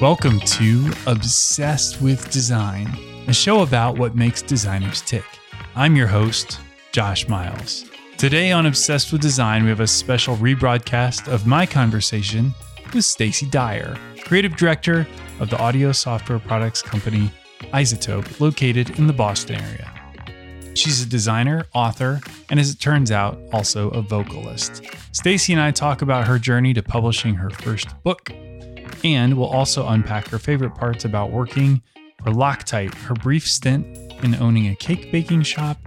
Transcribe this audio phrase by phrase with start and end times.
[0.00, 2.88] Welcome to Obsessed with Design,
[3.28, 5.26] a show about what makes designers tick.
[5.74, 6.58] I'm your host,
[6.90, 7.84] Josh Miles.
[8.16, 12.54] Today on Obsessed with Design, we have a special rebroadcast of my conversation
[12.94, 15.06] with Stacy Dyer, creative director
[15.38, 17.30] of the audio software products company
[17.74, 19.92] iZotope, located in the Boston area.
[20.74, 24.82] She's a designer, author, and as it turns out, also a vocalist.
[25.12, 28.32] Stacy and I talk about her journey to publishing her first book,
[29.04, 31.82] and we'll also unpack her favorite parts about working
[32.22, 33.86] for Loctite, her brief stint
[34.22, 35.78] in owning a cake baking shop,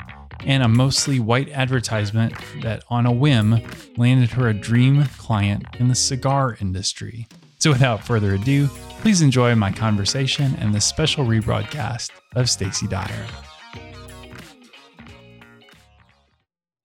[0.45, 3.61] and a mostly white advertisement that, on a whim,
[3.97, 7.27] landed her a dream client in the cigar industry.
[7.59, 8.67] So, without further ado,
[9.01, 13.25] please enjoy my conversation and the special rebroadcast of Stacy Dyer.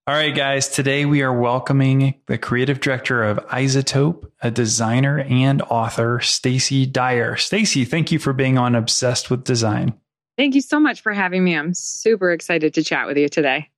[0.09, 0.67] All right, guys.
[0.67, 7.35] Today we are welcoming the creative director of iZotope, a designer and author, Stacy Dyer.
[7.35, 9.93] Stacy, thank you for being on Obsessed with Design.
[10.35, 11.55] Thank you so much for having me.
[11.55, 13.69] I'm super excited to chat with you today.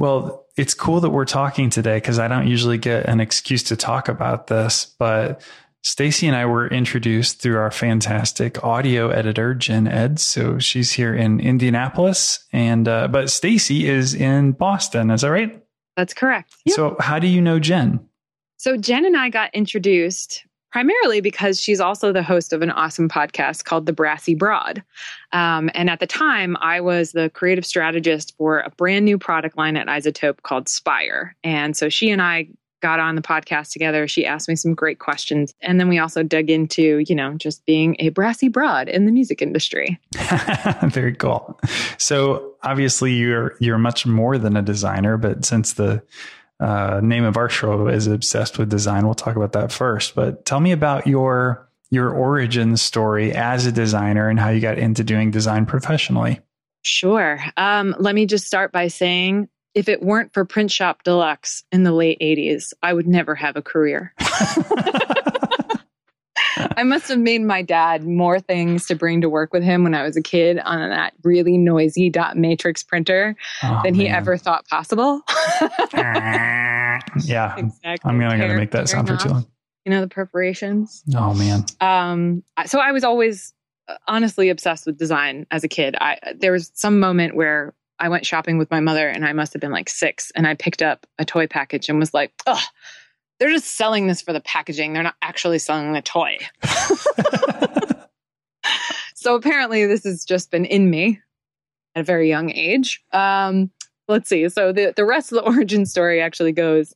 [0.00, 3.76] Well, it's cool that we're talking today because I don't usually get an excuse to
[3.76, 5.40] talk about this, but
[5.82, 10.18] Stacy and I were introduced through our fantastic audio editor, Jen Ed.
[10.18, 15.10] So she's here in Indianapolis, and uh, but Stacy is in Boston.
[15.10, 15.62] Is that right?
[15.96, 16.54] That's correct.
[16.66, 16.76] Yep.
[16.76, 18.00] So how do you know Jen?
[18.56, 23.08] So Jen and I got introduced primarily because she's also the host of an awesome
[23.08, 24.82] podcast called The Brassy Broad.
[25.32, 29.56] Um, and at the time, I was the creative strategist for a brand new product
[29.56, 31.36] line at iZotope called Spire.
[31.42, 32.48] And so she and I
[32.80, 34.08] got on the podcast together.
[34.08, 35.54] She asked me some great questions.
[35.60, 39.12] And then we also dug into, you know, just being a brassy broad in the
[39.12, 40.00] music industry.
[40.84, 41.58] Very cool.
[41.98, 46.02] So obviously you're you're much more than a designer, but since the
[46.58, 50.14] uh, name of our show is obsessed with design, we'll talk about that first.
[50.14, 54.78] But tell me about your your origin story as a designer and how you got
[54.78, 56.40] into doing design professionally.
[56.82, 57.40] Sure.
[57.56, 61.84] Um, let me just start by saying if it weren't for Print Shop Deluxe in
[61.84, 64.12] the late 80s, I would never have a career.
[66.76, 69.94] I must have made my dad more things to bring to work with him when
[69.94, 74.36] I was a kid on that really noisy dot matrix printer oh, than he ever
[74.36, 75.20] thought possible.
[75.94, 77.00] yeah.
[77.56, 77.98] Exactly.
[78.04, 79.46] I'm going to make that sound for too long.
[79.84, 81.02] You know, the perforations.
[81.14, 81.64] Oh, man.
[81.80, 83.54] Um, so I was always
[83.88, 85.96] uh, honestly obsessed with design as a kid.
[86.00, 89.52] I, there was some moment where I went shopping with my mother and I must
[89.52, 92.62] have been like six and I picked up a toy package and was like, oh,
[93.38, 94.92] they're just selling this for the packaging.
[94.92, 96.38] They're not actually selling the toy.
[99.14, 101.20] so apparently this has just been in me
[101.94, 103.02] at a very young age.
[103.12, 103.70] Um,
[104.08, 104.48] let's see.
[104.48, 106.94] So the, the rest of the origin story actually goes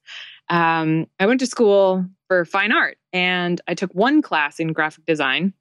[0.50, 5.06] um, I went to school for fine art and I took one class in graphic
[5.06, 5.54] design.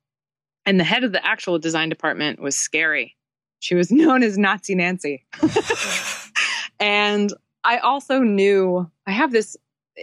[0.65, 3.17] And the head of the actual design department was scary.
[3.63, 5.25] She was known as Nazi Nancy.
[6.79, 9.55] and I also knew I have this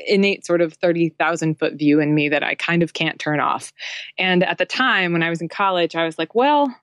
[0.07, 3.73] innate sort of 30,000 foot view in me that I kind of can't turn off.
[4.17, 6.75] And at the time when I was in college, I was like, well,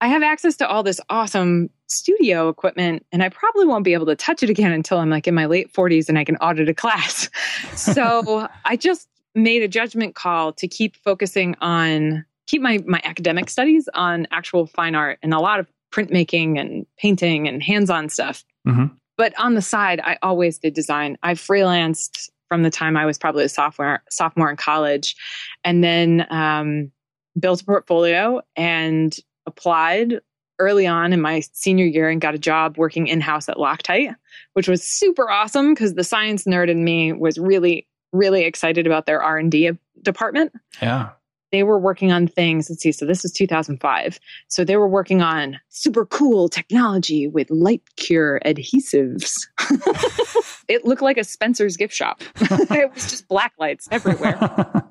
[0.00, 4.06] I have access to all this awesome studio equipment and I probably won't be able
[4.06, 6.68] to touch it again until I'm like in my late 40s and I can audit
[6.68, 7.30] a class.
[7.74, 13.50] so I just made a judgment call to keep focusing on keep my my academic
[13.50, 18.44] studies on actual fine art and a lot of printmaking and painting and hands-on stuff.
[18.66, 18.86] Mm-hmm.
[19.16, 21.16] But on the side, I always did design.
[21.22, 25.16] I freelanced from the time I was probably a sophomore sophomore in college,
[25.64, 26.92] and then um,
[27.38, 30.20] built a portfolio and applied
[30.58, 34.14] early on in my senior year and got a job working in house at Loctite,
[34.54, 39.06] which was super awesome because the science nerd in me was really really excited about
[39.06, 39.70] their R and D
[40.02, 40.52] department.
[40.80, 41.10] Yeah
[41.56, 42.68] they were working on things.
[42.68, 42.92] Let's see.
[42.92, 44.20] So this is 2005.
[44.48, 49.46] So they were working on super cool technology with light cure adhesives.
[50.68, 52.20] it looked like a Spencer's gift shop.
[52.40, 54.38] it was just black lights everywhere.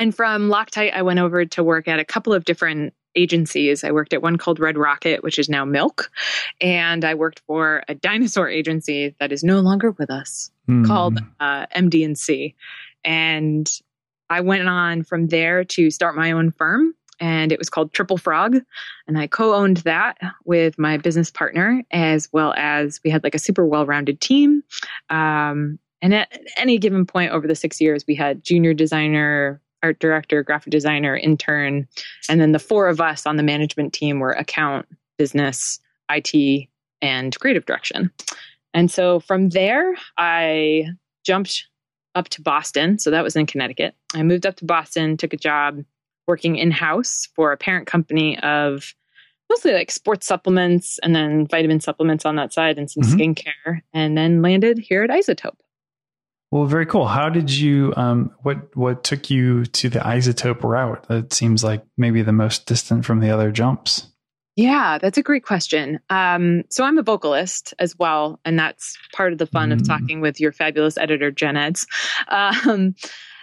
[0.00, 3.84] and from Loctite, I went over to work at a couple of different agencies.
[3.84, 6.10] I worked at one called Red Rocket, which is now Milk,
[6.60, 10.84] and I worked for a dinosaur agency that is no longer with us mm.
[10.84, 12.56] called uh, MD&C.
[13.04, 13.70] And
[14.32, 18.16] I went on from there to start my own firm and it was called Triple
[18.16, 18.56] Frog.
[19.06, 23.34] And I co owned that with my business partner, as well as we had like
[23.34, 24.62] a super well rounded team.
[25.10, 30.00] Um, and at any given point over the six years, we had junior designer, art
[30.00, 31.86] director, graphic designer, intern.
[32.28, 34.86] And then the four of us on the management team were account,
[35.18, 35.78] business,
[36.10, 36.68] IT,
[37.02, 38.10] and creative direction.
[38.74, 40.86] And so from there, I
[41.24, 41.66] jumped
[42.14, 42.98] up to Boston.
[42.98, 43.94] So that was in Connecticut.
[44.14, 45.82] I moved up to Boston, took a job
[46.26, 48.94] working in house for a parent company of
[49.50, 53.18] mostly like sports supplements and then vitamin supplements on that side and some mm-hmm.
[53.18, 55.56] skincare, and then landed here at iZotope.
[56.50, 57.06] Well, very cool.
[57.06, 57.94] How did you?
[57.96, 61.08] Um, what what took you to the iZotope route?
[61.08, 64.11] That seems like maybe the most distant from the other jumps.
[64.56, 65.98] Yeah, that's a great question.
[66.10, 69.74] Um, so I'm a vocalist as well, and that's part of the fun mm.
[69.74, 71.86] of talking with your fabulous editor, Jen Eds.
[72.28, 72.94] Um,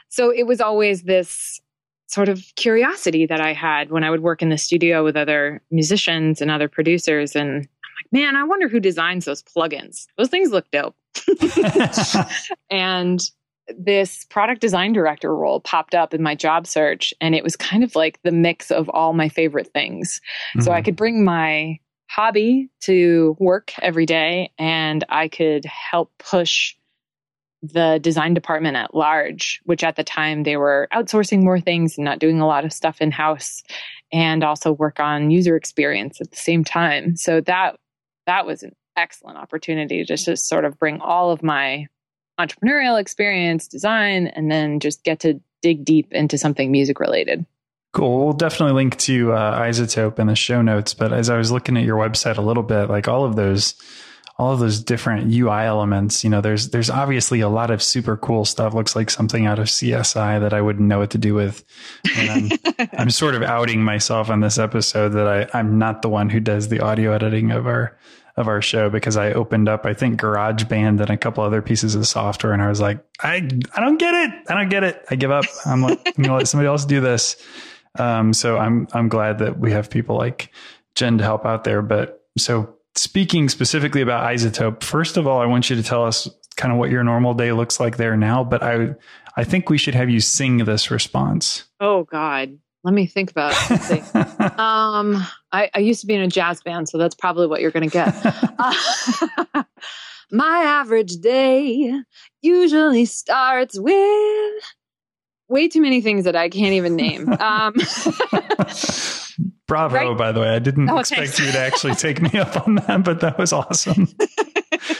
[0.09, 1.59] so it was always this
[2.07, 5.61] sort of curiosity that I had when I would work in the studio with other
[5.71, 10.05] musicians and other producers, and I'm like, man, I wonder who designs those plugins.
[10.17, 10.95] Those things look dope.
[12.69, 13.19] and
[13.77, 17.83] this product design director role popped up in my job search and it was kind
[17.83, 20.21] of like the mix of all my favorite things.
[20.51, 20.61] Mm-hmm.
[20.61, 20.85] So I mm-hmm.
[20.85, 21.79] could bring my
[22.09, 26.75] hobby to work every day and I could help push
[27.61, 32.05] the design department at large, which at the time they were outsourcing more things and
[32.05, 33.63] not doing a lot of stuff in house
[34.11, 37.15] and also work on user experience at the same time.
[37.15, 37.77] So that
[38.25, 41.87] that was an excellent opportunity to just sort of bring all of my
[42.39, 47.45] entrepreneurial experience, design, and then just get to dig deep into something music related.
[47.91, 48.25] Cool.
[48.25, 50.93] We'll definitely link to uh, iZotope in the show notes.
[50.93, 53.73] But as I was looking at your website a little bit, like all of those,
[54.37, 58.15] all of those different UI elements, you know, there's there's obviously a lot of super
[58.15, 58.75] cool stuff.
[58.75, 61.63] Looks like something out of CSI that I wouldn't know what to do with.
[62.15, 66.09] And I'm, I'm sort of outing myself on this episode that I I'm not the
[66.09, 67.97] one who does the audio editing of our
[68.39, 71.93] of our show because I opened up, I think, GarageBand and a couple other pieces
[71.93, 73.35] of software, and I was like, I
[73.75, 74.31] I don't get it.
[74.47, 75.05] I don't get it.
[75.11, 75.45] I give up.
[75.65, 77.35] I'm like, I'm gonna let somebody else do this.
[77.99, 80.51] Um, so I'm I'm glad that we have people like
[80.95, 81.81] Jen to help out there.
[81.81, 86.29] But so speaking specifically about iZotope, first of all, I want you to tell us
[86.55, 88.45] kind of what your normal day looks like there now.
[88.45, 88.95] But I
[89.35, 91.65] I think we should have you sing this response.
[91.81, 92.57] Oh God.
[92.83, 94.15] Let me think about it.
[94.59, 97.71] um, I, I, used to be in a jazz band, so that's probably what you're
[97.71, 98.15] going to get.
[98.61, 99.63] Uh,
[100.31, 101.93] my average day
[102.41, 104.63] usually starts with
[105.47, 107.29] way too many things that I can't even name.
[107.39, 107.73] Um,
[109.65, 110.17] Bravo, right?
[110.17, 110.49] by the way.
[110.49, 111.39] I didn't oh, expect thanks.
[111.39, 114.09] you to actually take me up on that, but that was awesome.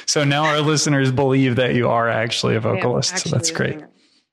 [0.06, 3.14] so now our listeners believe that you are actually a vocalist.
[3.14, 3.82] Actually so that's great.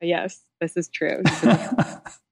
[0.01, 1.21] Yes, this is true.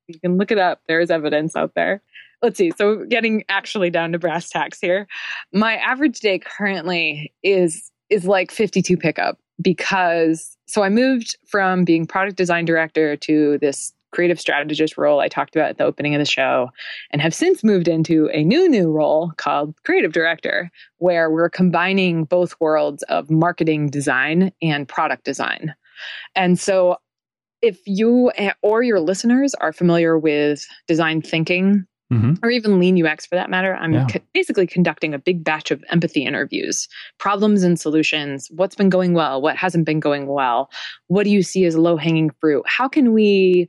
[0.09, 0.81] You can look it up.
[0.89, 2.03] There is evidence out there.
[2.43, 2.73] Let's see.
[2.77, 5.07] So, getting actually down to brass tacks here,
[5.53, 12.07] my average day currently is is like 52 pickup because so I moved from being
[12.07, 16.21] product design director to this creative strategist role I talked about at the opening of
[16.21, 16.71] the show,
[17.11, 22.25] and have since moved into a new, new role called creative director, where we're combining
[22.25, 25.75] both worlds of marketing design and product design.
[26.37, 26.97] And so
[27.65, 28.31] if you
[28.63, 32.35] or your listeners are familiar with design thinking mm-hmm.
[32.43, 34.07] or even lean UX for that matter, I'm yeah.
[34.07, 36.89] co- basically conducting a big batch of empathy interviews,
[37.19, 40.71] problems and solutions, what's been going well, what hasn't been going well,
[41.07, 42.65] what do you see as low hanging fruit?
[42.67, 43.69] How can we,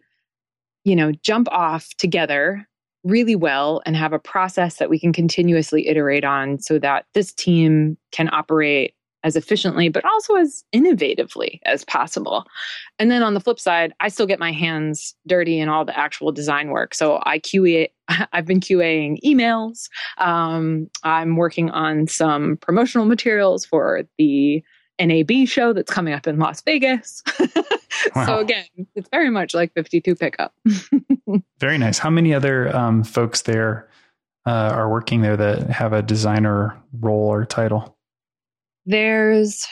[0.83, 2.67] you know, jump off together
[3.05, 7.31] really well and have a process that we can continuously iterate on so that this
[7.31, 8.94] team can operate
[9.25, 12.45] as efficiently, but also as innovatively as possible.
[12.99, 15.97] And then on the flip side, I still get my hands dirty in all the
[15.97, 16.93] actual design work.
[16.93, 17.89] So I QA,
[18.31, 19.89] I've been QAing emails.
[20.19, 24.63] Um, I'm working on some promotional materials for the
[25.01, 27.23] NAB show that's coming up in Las Vegas.
[28.15, 28.25] wow.
[28.27, 30.53] So again, it's very much like 52 pickup.
[31.59, 31.97] very nice.
[31.97, 33.89] How many other um, folks there
[34.45, 37.94] uh, are working there that have a designer role or title?
[38.85, 39.65] There's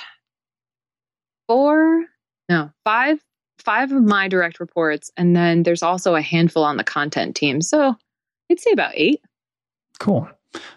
[1.47, 2.05] four,
[2.49, 3.19] no, five,
[3.59, 7.61] five of my direct reports, and then there's also a handful on the content team.
[7.61, 7.95] So
[8.51, 9.21] I'd say about eight.
[9.99, 10.27] Cool.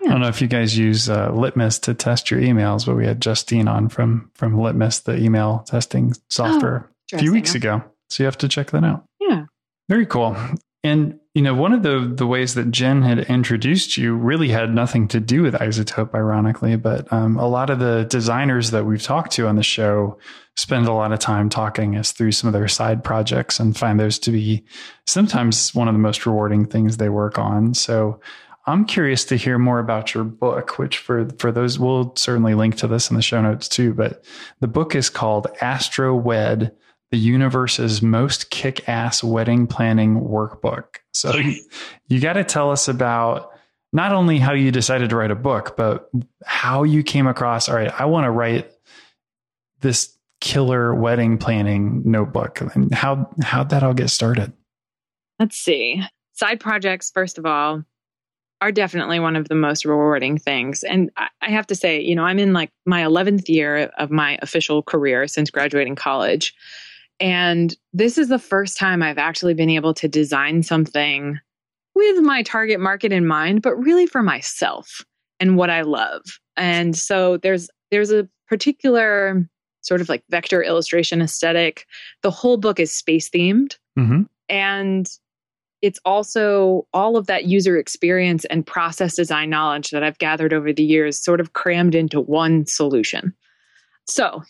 [0.01, 0.09] Yeah.
[0.09, 3.07] I don't know if you guys use uh, Litmus to test your emails, but we
[3.07, 7.83] had Justine on from from Litmus, the email testing software, oh, a few weeks ago.
[8.09, 9.05] So you have to check that out.
[9.21, 9.45] Yeah.
[9.89, 10.37] Very cool.
[10.83, 14.75] And you know, one of the the ways that Jen had introduced you really had
[14.75, 16.77] nothing to do with iZotope, ironically.
[16.77, 20.19] But um, a lot of the designers that we've talked to on the show
[20.55, 24.01] spend a lot of time talking us through some of their side projects and find
[24.01, 24.65] those to be
[25.05, 27.75] sometimes one of the most rewarding things they work on.
[27.75, 28.19] So
[28.65, 32.77] I'm curious to hear more about your book, which for for those we'll certainly link
[32.77, 33.93] to this in the show notes too.
[33.93, 34.25] But
[34.61, 36.73] the book is called AstroWed
[37.11, 40.97] the universe's most kick ass wedding planning workbook.
[41.13, 41.61] So you,
[42.09, 43.53] you got to tell us about
[43.93, 46.11] not only how you decided to write a book, but
[46.45, 48.71] how you came across, all right, I want to write
[49.81, 54.53] this killer wedding planning notebook and how how'd that all get started?
[55.39, 56.03] Let's see.
[56.33, 57.83] side projects, first of all,
[58.61, 60.83] are definitely one of the most rewarding things.
[60.83, 64.11] And I, I have to say, you know, I'm in like my 11th year of
[64.11, 66.55] my official career since graduating college.
[67.19, 71.39] And this is the first time I've actually been able to design something
[71.95, 75.03] with my target market in mind, but really for myself
[75.41, 76.23] and what I love.
[76.57, 79.49] And so there's there's a particular
[79.83, 81.87] sort of like vector illustration aesthetic.
[82.23, 83.77] The whole book is space themed.
[83.99, 84.23] Mm-hmm.
[84.49, 85.09] And
[85.83, 90.73] it's also all of that user experience and process design knowledge that I've gathered over
[90.73, 93.35] the years sort of crammed into one solution.
[94.09, 94.43] So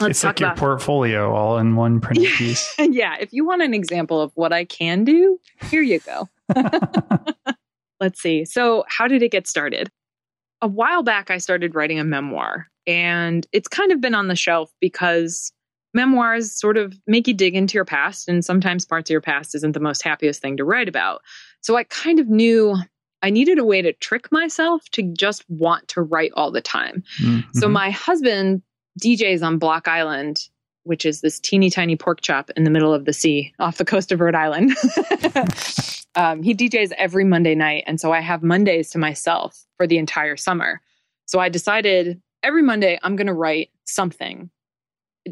[0.00, 2.74] let's it's like your portfolio all in one printed piece.
[2.78, 3.16] yeah.
[3.20, 5.38] If you want an example of what I can do,
[5.70, 6.28] here you go.
[8.00, 8.44] let's see.
[8.44, 9.90] So, how did it get started?
[10.60, 14.36] A while back, I started writing a memoir, and it's kind of been on the
[14.36, 15.52] shelf because
[15.94, 19.54] memoirs sort of make you dig into your past, and sometimes parts of your past
[19.54, 21.22] isn't the most happiest thing to write about.
[21.60, 22.76] So I kind of knew
[23.22, 27.02] I needed a way to trick myself to just want to write all the time.
[27.20, 27.58] Mm-hmm.
[27.58, 28.62] So my husband
[29.00, 30.48] DJs on Block Island,
[30.84, 33.84] which is this teeny tiny pork chop in the middle of the sea off the
[33.84, 34.72] coast of Rhode Island.
[36.14, 37.84] um, he DJs every Monday night.
[37.86, 40.80] And so I have Mondays to myself for the entire summer.
[41.26, 44.50] So I decided every Monday I'm going to write something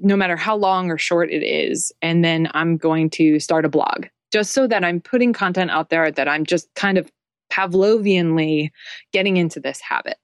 [0.03, 1.93] no matter how long or short it is.
[2.03, 5.89] And then I'm going to start a blog just so that I'm putting content out
[5.89, 7.11] there that I'm just kind of
[7.51, 8.71] Pavlovianly
[9.13, 10.19] getting into this habit.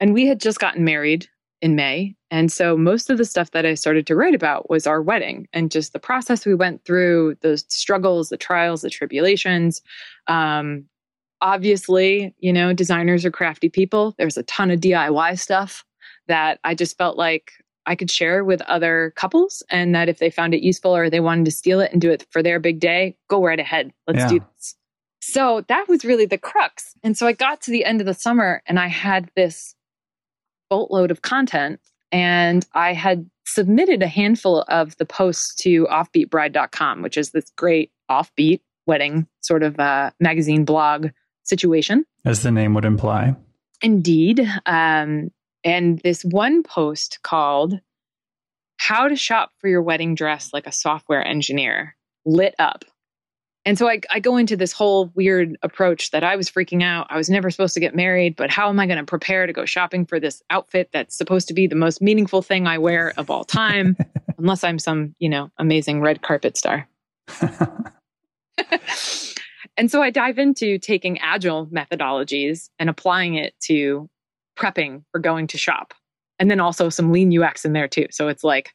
[0.00, 1.28] And we had just gotten married
[1.62, 2.14] in May.
[2.30, 5.46] And so most of the stuff that I started to write about was our wedding
[5.52, 9.82] and just the process we went through, those struggles, the trials, the tribulations.
[10.26, 10.84] Um,
[11.40, 14.14] obviously, you know, designers are crafty people.
[14.16, 15.84] There's a ton of DIY stuff
[16.28, 17.52] that I just felt like
[17.86, 21.20] I could share with other couples and that if they found it useful or they
[21.20, 23.92] wanted to steal it and do it for their big day, go right ahead.
[24.06, 24.28] Let's yeah.
[24.28, 24.76] do this.
[25.22, 26.94] So that was really the crux.
[27.02, 29.74] And so I got to the end of the summer and I had this
[30.70, 31.80] boatload of content
[32.12, 37.90] and I had submitted a handful of the posts to offbeatbride.com, which is this great
[38.10, 41.08] offbeat wedding sort of uh, magazine blog
[41.44, 42.04] situation.
[42.24, 43.34] As the name would imply.
[43.82, 44.46] Indeed.
[44.66, 45.30] Um,
[45.64, 47.80] and this one post called
[48.76, 52.84] How to Shop for Your Wedding Dress Like a Software Engineer lit up.
[53.70, 57.06] And so I, I go into this whole weird approach that I was freaking out.
[57.08, 59.52] I was never supposed to get married, but how am I going to prepare to
[59.52, 63.12] go shopping for this outfit that's supposed to be the most meaningful thing I wear
[63.16, 63.96] of all time,
[64.38, 66.88] unless I'm some, you know, amazing red carpet star.
[69.76, 74.10] and so I dive into taking agile methodologies and applying it to
[74.58, 75.94] prepping for going to shop.
[76.40, 78.08] And then also some lean UX in there too.
[78.10, 78.72] So it's like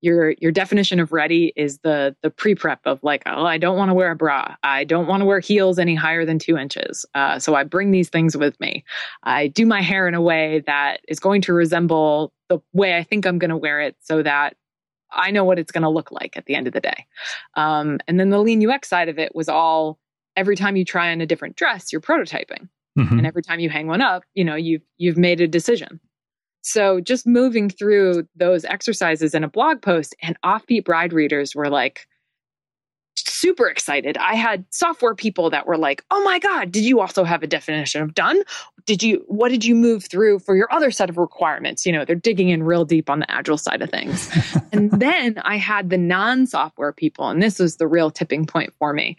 [0.00, 3.90] your your definition of ready is the the pre-prep of like, oh, I don't want
[3.90, 4.54] to wear a bra.
[4.62, 7.06] I don't want to wear heels any higher than two inches.
[7.14, 8.84] Uh, so I bring these things with me.
[9.22, 13.02] I do my hair in a way that is going to resemble the way I
[13.02, 14.56] think I'm going to wear it so that
[15.10, 17.06] I know what it's going to look like at the end of the day.
[17.54, 19.98] Um, and then the lean UX side of it was all
[20.36, 22.68] every time you try on a different dress, you're prototyping.
[22.98, 23.18] Mm-hmm.
[23.18, 26.00] And every time you hang one up, you know, you've you've made a decision.
[26.64, 31.68] So just moving through those exercises in a blog post and offbeat bride readers were
[31.68, 32.06] like
[33.16, 34.16] super excited.
[34.16, 37.46] I had software people that were like, "Oh my god, did you also have a
[37.46, 38.42] definition of done?
[38.86, 42.06] Did you what did you move through for your other set of requirements?" You know,
[42.06, 44.30] they're digging in real deep on the agile side of things.
[44.72, 48.94] and then I had the non-software people and this was the real tipping point for
[48.94, 49.18] me.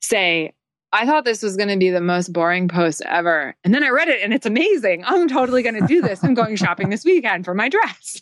[0.00, 0.52] Say,
[0.94, 3.56] I thought this was going to be the most boring post ever.
[3.64, 5.04] And then I read it and it's amazing.
[5.04, 6.22] I'm totally going to do this.
[6.22, 8.20] I'm going shopping this weekend for my dress.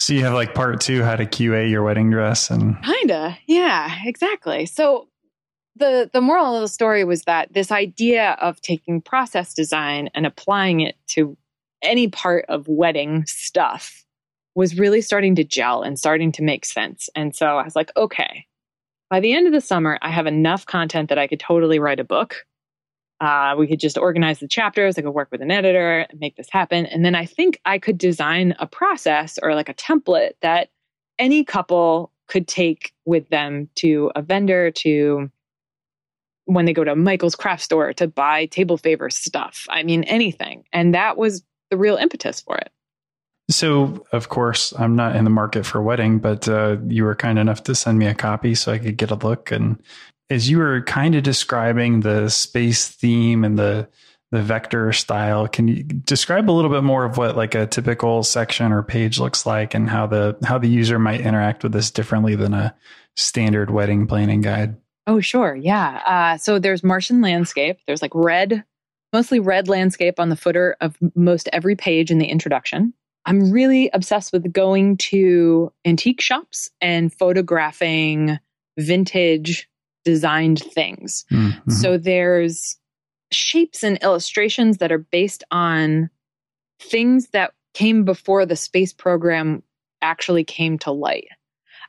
[0.00, 3.36] so you have like part two, how to QA your wedding dress and kinda.
[3.46, 4.66] Yeah, exactly.
[4.66, 5.08] So
[5.76, 10.24] the the moral of the story was that this idea of taking process design and
[10.24, 11.36] applying it to
[11.82, 14.04] any part of wedding stuff
[14.54, 17.08] was really starting to gel and starting to make sense.
[17.16, 18.46] And so I was like, okay,
[19.12, 22.00] by the end of the summer, I have enough content that I could totally write
[22.00, 22.46] a book.
[23.20, 24.96] Uh, we could just organize the chapters.
[24.96, 26.86] I could work with an editor and make this happen.
[26.86, 30.70] And then I think I could design a process or like a template that
[31.18, 35.30] any couple could take with them to a vendor, to
[36.46, 39.66] when they go to Michael's craft store to buy table favor stuff.
[39.68, 40.64] I mean, anything.
[40.72, 42.72] And that was the real impetus for it.
[43.52, 47.14] So, of course, I'm not in the market for a wedding, but uh, you were
[47.14, 49.52] kind enough to send me a copy so I could get a look.
[49.52, 49.80] And
[50.30, 53.88] as you were kind of describing the space theme and the
[54.30, 58.22] the vector style, can you describe a little bit more of what like a typical
[58.22, 61.90] section or page looks like, and how the how the user might interact with this
[61.90, 62.74] differently than a
[63.14, 64.74] standard wedding planning guide?
[65.06, 65.54] Oh, sure.
[65.54, 66.00] Yeah.
[66.06, 67.78] Uh, so there's Martian landscape.
[67.86, 68.64] There's like red,
[69.12, 72.94] mostly red landscape on the footer of most every page in the introduction.
[73.24, 78.38] I'm really obsessed with going to antique shops and photographing
[78.78, 79.68] vintage
[80.04, 81.24] designed things.
[81.30, 81.70] Mm-hmm.
[81.70, 82.76] So there's
[83.30, 86.10] shapes and illustrations that are based on
[86.80, 89.62] things that came before the space program
[90.02, 91.28] actually came to light.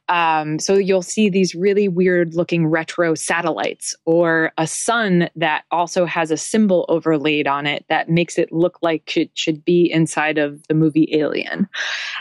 [0.09, 6.05] Um, so you'll see these really weird looking retro satellites or a sun that also
[6.05, 10.37] has a symbol overlaid on it that makes it look like it should be inside
[10.37, 11.67] of the movie Alien.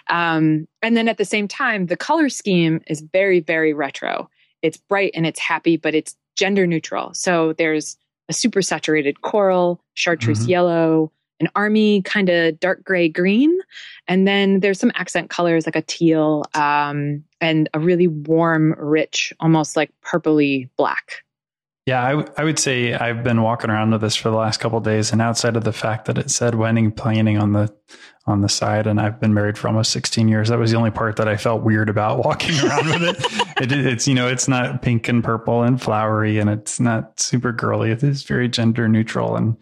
[0.09, 4.31] Um, and then at the same time, the color scheme is very, very retro.
[4.63, 7.13] It's bright and it's happy, but it's gender neutral.
[7.15, 7.97] So there's
[8.29, 10.51] a super saturated coral, chartreuse mm-hmm.
[10.51, 11.13] yellow,
[11.43, 13.59] an army kind of dark gray green.
[14.09, 19.33] And then there's some accent colors like a teal um, and a really warm, rich,
[19.41, 21.23] almost like purpley black.
[21.85, 24.61] Yeah, I, w- I would say I've been walking around with this for the last
[24.61, 27.75] couple days, and outside of the fact that it said wedding planning on the
[28.25, 30.93] on the side, and I've been married for almost 16 years, that was the only
[30.93, 33.73] part that I felt weird about walking around with it.
[33.73, 33.73] it.
[33.73, 37.91] It's you know, it's not pink and purple and flowery, and it's not super girly.
[37.91, 39.57] It is very gender neutral, and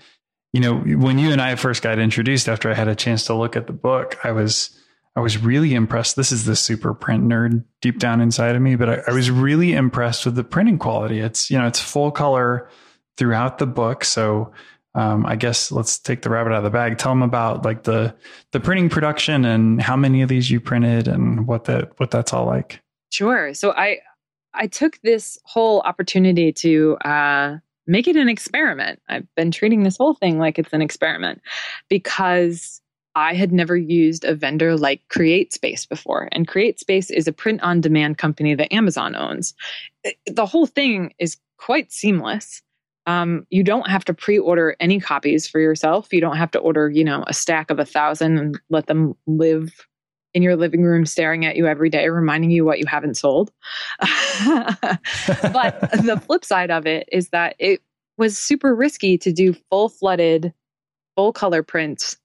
[0.52, 3.34] you know, when you and I first got introduced after I had a chance to
[3.34, 4.76] look at the book, I was
[5.16, 6.16] I was really impressed.
[6.16, 9.30] This is the super print nerd deep down inside of me, but I, I was
[9.30, 11.20] really impressed with the printing quality.
[11.20, 12.68] It's you know, it's full color
[13.16, 14.04] throughout the book.
[14.04, 14.52] So
[14.94, 16.98] um, I guess let's take the rabbit out of the bag.
[16.98, 18.14] Tell them about like the
[18.52, 22.32] the printing production and how many of these you printed and what that what that's
[22.32, 22.80] all like.
[23.10, 23.54] Sure.
[23.54, 23.98] So I
[24.52, 29.00] I took this whole opportunity to uh, make it an experiment.
[29.08, 31.40] I've been treating this whole thing like it's an experiment
[31.88, 32.80] because
[33.14, 36.28] I had never used a vendor like CreateSpace before.
[36.32, 39.54] And CreateSpace is a print on demand company that Amazon owns.
[40.26, 42.62] The whole thing is quite seamless.
[43.06, 46.12] Um, you don't have to pre-order any copies for yourself.
[46.12, 49.14] You don't have to order, you know, a stack of a thousand and let them
[49.26, 49.86] live
[50.34, 53.50] in your living room staring at you every day, reminding you what you haven't sold.
[53.98, 57.80] but the flip side of it is that it
[58.16, 60.52] was super risky to do full flooded,
[61.16, 62.16] full color prints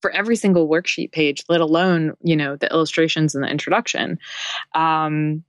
[0.00, 4.18] for every single worksheet page, let alone, you know, the illustrations and the introduction
[4.74, 5.42] um,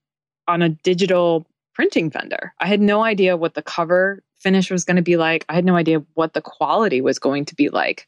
[0.47, 2.53] on a digital printing vendor.
[2.59, 5.45] I had no idea what the cover finish was going to be like.
[5.49, 8.07] I had no idea what the quality was going to be like.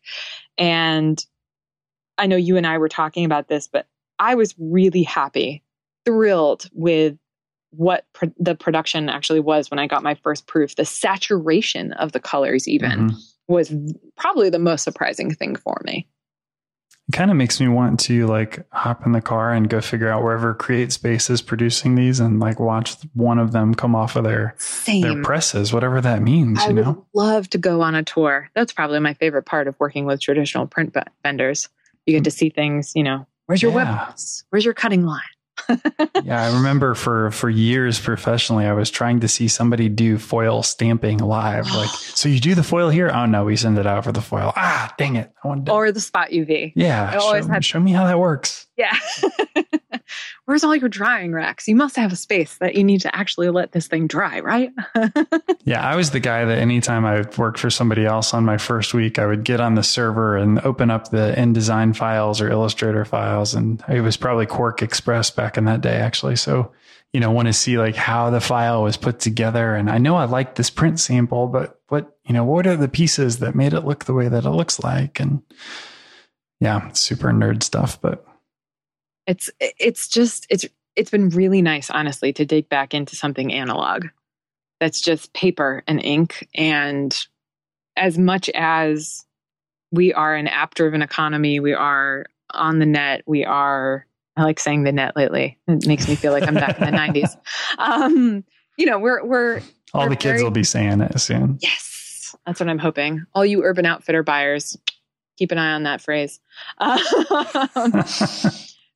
[0.57, 1.23] And
[2.17, 3.87] I know you and I were talking about this, but
[4.19, 5.63] I was really happy,
[6.05, 7.17] thrilled with
[7.71, 10.75] what pro- the production actually was when I got my first proof.
[10.75, 13.17] The saturation of the colors, even, mm-hmm.
[13.47, 13.73] was
[14.15, 16.07] probably the most surprising thing for me.
[17.07, 20.09] It kind of makes me want to like hop in the car and go figure
[20.09, 24.23] out wherever CreateSpace is producing these and like watch one of them come off of
[24.23, 25.01] their Same.
[25.01, 26.59] their presses, whatever that means.
[26.61, 27.05] I you would know?
[27.13, 28.49] love to go on a tour.
[28.55, 31.69] That's probably my favorite part of working with traditional print vendors
[32.05, 34.13] you get to see things, you know, where's your yeah.
[34.49, 35.21] Where's your cutting line?
[36.23, 40.63] yeah, I remember for for years professionally, I was trying to see somebody do foil
[40.63, 41.71] stamping live.
[41.73, 43.09] like, so you do the foil here?
[43.09, 44.51] Oh no, we send it out for the foil.
[44.55, 45.31] Ah, dang it!
[45.43, 45.71] I wanted to...
[45.71, 46.73] or the spot UV.
[46.75, 47.65] Yeah, I always show, had...
[47.65, 48.67] show me how that works.
[48.77, 48.97] Yeah.
[50.45, 51.67] Where's all your drying racks?
[51.67, 54.71] You must have a space that you need to actually let this thing dry, right?
[55.63, 58.93] yeah, I was the guy that anytime I worked for somebody else on my first
[58.93, 63.05] week, I would get on the server and open up the InDesign files or Illustrator
[63.05, 63.53] files.
[63.53, 66.35] And it was probably QuarkXPress back in that day, actually.
[66.35, 66.71] So,
[67.13, 69.75] you know, want to see like how the file was put together.
[69.75, 72.87] And I know I like this print sample, but what, you know, what are the
[72.87, 75.19] pieces that made it look the way that it looks like?
[75.19, 75.41] And
[76.59, 78.25] yeah, super nerd stuff, but
[79.27, 84.05] it's it's just it's it's been really nice honestly to dig back into something analog
[84.79, 86.47] that's just paper and ink.
[86.53, 87.17] And
[87.95, 89.25] as much as
[89.91, 94.59] we are an app driven economy we are on the net we are i like
[94.59, 95.57] saying the net lately.
[95.67, 97.37] It makes me feel like i'm back in the 90s
[97.77, 98.43] um,
[98.77, 99.61] you know we're we're
[99.93, 101.57] all we're the kids very, will be saying it soon.
[101.61, 102.35] Yes.
[102.45, 103.25] That's what i'm hoping.
[103.33, 104.77] All you urban outfitter buyers
[105.37, 106.39] keep an eye on that phrase.
[106.79, 108.03] Um,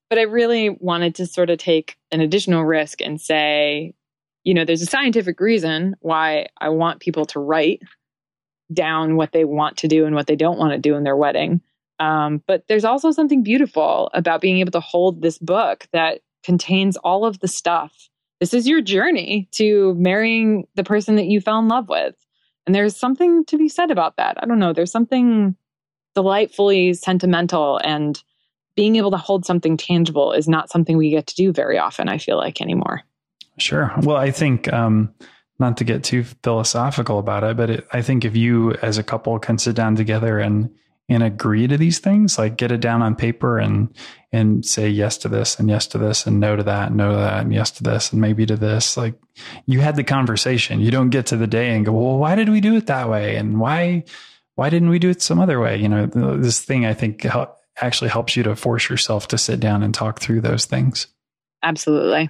[0.09, 3.93] but I really wanted to sort of take an additional risk and say,
[4.43, 7.81] you know, there's a scientific reason why I want people to write
[8.73, 11.15] down what they want to do and what they don't want to do in their
[11.15, 11.61] wedding.
[11.99, 16.97] Um, but there's also something beautiful about being able to hold this book that contains
[16.97, 18.09] all of the stuff.
[18.39, 22.15] This is your journey to marrying the person that you fell in love with.
[22.65, 24.41] And there's something to be said about that.
[24.41, 24.71] I don't know.
[24.71, 25.55] There's something
[26.15, 28.21] delightfully sentimental and
[28.79, 32.07] being able to hold something tangible is not something we get to do very often,
[32.07, 33.01] I feel like anymore.
[33.57, 33.93] Sure.
[34.03, 35.13] Well, I think um,
[35.59, 39.03] not to get too philosophical about it, but it, I think if you as a
[39.03, 40.73] couple can sit down together and
[41.09, 43.93] and agree to these things, like get it down on paper and
[44.31, 47.11] and say yes to this and yes to this and no to that and no
[47.11, 48.95] to that and yes to this and maybe to this.
[48.95, 49.15] Like
[49.65, 50.79] you had the conversation.
[50.79, 53.09] You don't get to the day and go, well, why did we do it that
[53.09, 53.35] way?
[53.35, 54.05] And why
[54.55, 55.75] why didn't we do it some other way?
[55.75, 56.05] You know,
[56.37, 57.25] this thing I think
[57.81, 61.07] actually helps you to force yourself to sit down and talk through those things.
[61.63, 62.29] Absolutely.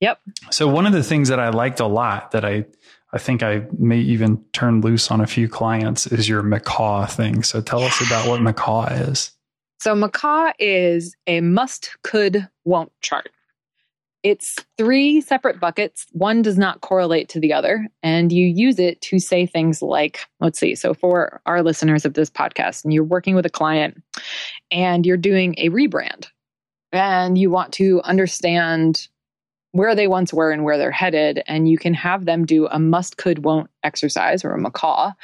[0.00, 0.20] Yep.
[0.50, 2.64] So one of the things that I liked a lot that I
[3.12, 7.42] I think I may even turn loose on a few clients is your MACAW thing.
[7.42, 9.32] So tell us about what MACAW is.
[9.80, 13.28] So MACAW is a must, could, won't chart.
[14.22, 16.06] It's three separate buckets.
[16.12, 17.88] One does not correlate to the other.
[18.02, 20.74] And you use it to say things like, let's see.
[20.74, 24.02] So, for our listeners of this podcast, and you're working with a client
[24.70, 26.28] and you're doing a rebrand
[26.92, 29.08] and you want to understand
[29.72, 31.42] where they once were and where they're headed.
[31.46, 35.14] And you can have them do a must, could, won't exercise or a MACAW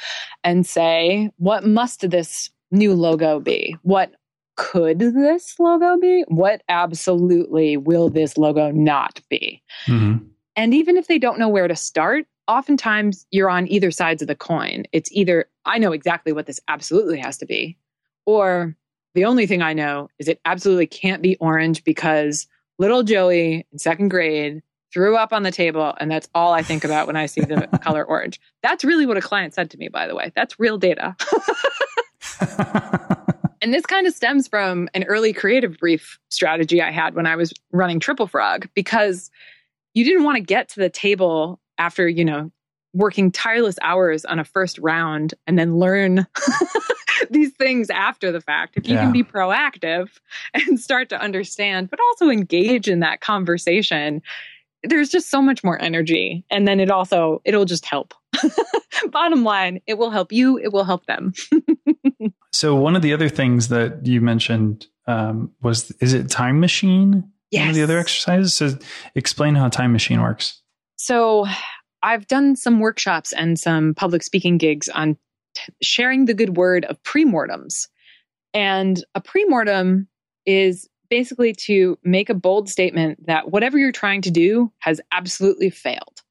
[0.43, 3.75] and say, what must this new logo be?
[3.81, 4.11] What
[4.55, 6.23] could this logo be?
[6.29, 9.61] What absolutely will this logo not be?
[9.85, 10.25] Mm-hmm.
[10.55, 14.27] And even if they don't know where to start, oftentimes you're on either sides of
[14.27, 14.85] the coin.
[14.93, 17.77] It's either, I know exactly what this absolutely has to be,
[18.25, 18.75] or
[19.17, 22.45] the only thing I know is it absolutely can't be orange because
[22.77, 24.61] little Joey in second grade
[24.93, 27.67] threw up on the table, and that's all I think about when I see the
[27.81, 28.39] color orange.
[28.61, 30.31] That's really what a client said to me, by the way.
[30.35, 31.15] That's real data.
[33.59, 37.37] and this kind of stems from an early creative brief strategy I had when I
[37.37, 39.31] was running Triple Frog because
[39.95, 42.51] you didn't want to get to the table after, you know,
[42.93, 46.27] working tireless hours on a first round and then learn
[47.29, 48.77] these things after the fact.
[48.77, 49.03] If you yeah.
[49.03, 50.09] can be proactive
[50.53, 54.21] and start to understand, but also engage in that conversation,
[54.83, 56.45] there's just so much more energy.
[56.49, 58.13] And then it also, it'll just help.
[59.11, 61.33] Bottom line, it will help you, it will help them.
[62.51, 67.31] so, one of the other things that you mentioned um, was is it Time Machine?
[67.49, 67.61] Yes.
[67.61, 68.53] One of the other exercises?
[68.53, 68.77] So,
[69.15, 70.61] explain how Time Machine works.
[70.97, 71.47] So,
[72.03, 75.17] I've done some workshops and some public speaking gigs on
[75.81, 77.87] sharing the good word of premortems.
[78.53, 80.07] And a premortem
[80.45, 85.69] is basically to make a bold statement that whatever you're trying to do has absolutely
[85.69, 86.21] failed.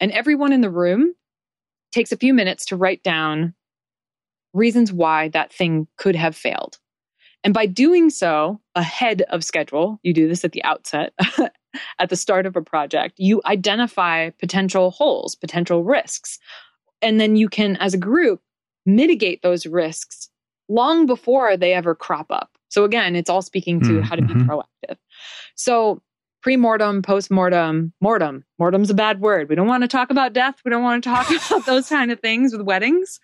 [0.00, 1.14] And everyone in the room
[1.92, 3.54] takes a few minutes to write down
[4.52, 6.78] reasons why that thing could have failed.
[7.42, 11.12] And by doing so ahead of schedule, you do this at the outset,
[11.98, 16.38] at the start of a project, you identify potential holes, potential risks.
[17.02, 18.40] And then you can, as a group,
[18.86, 20.28] mitigate those risks
[20.68, 22.50] long before they ever crop up.
[22.68, 24.50] So again, it's all speaking to mm, how to be mm-hmm.
[24.50, 24.96] proactive.
[25.54, 26.02] So
[26.44, 28.44] pre-mortem, post-mortem, mortem.
[28.58, 29.48] Mortem's a bad word.
[29.48, 30.56] We don't want to talk about death.
[30.62, 33.18] We don't want to talk about those kind of things with weddings.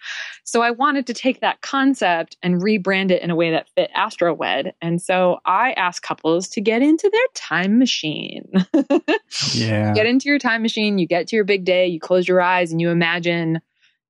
[0.45, 3.91] So I wanted to take that concept and rebrand it in a way that fit
[3.95, 4.73] AstroWed.
[4.81, 8.51] And so I asked couples to get into their time machine.
[9.53, 9.93] yeah.
[9.93, 12.73] Get into your time machine, you get to your big day, you close your eyes
[12.73, 13.61] and you imagine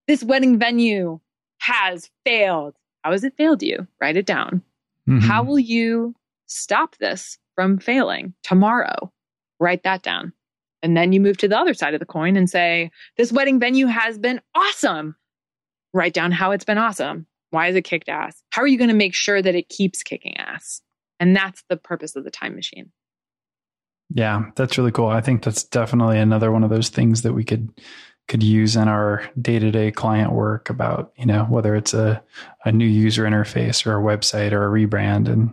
[0.06, 1.18] this wedding venue
[1.60, 2.74] has failed.
[3.04, 3.86] How has it failed you?
[4.00, 4.62] Write it down.
[5.08, 5.20] Mm-hmm.
[5.20, 6.14] How will you
[6.46, 9.12] stop this from failing tomorrow?
[9.58, 10.32] Write that down.
[10.82, 13.60] And then you move to the other side of the coin and say, This wedding
[13.60, 15.16] venue has been awesome.
[15.92, 17.26] Write down how it's been awesome.
[17.50, 18.42] Why has it kicked ass?
[18.50, 20.80] How are you going to make sure that it keeps kicking ass?
[21.18, 22.92] And that's the purpose of the time machine.
[24.12, 25.08] Yeah, that's really cool.
[25.08, 27.70] I think that's definitely another one of those things that we could
[28.30, 32.22] could use in our day-to-day client work about you know whether it's a,
[32.64, 35.52] a new user interface or a website or a rebrand and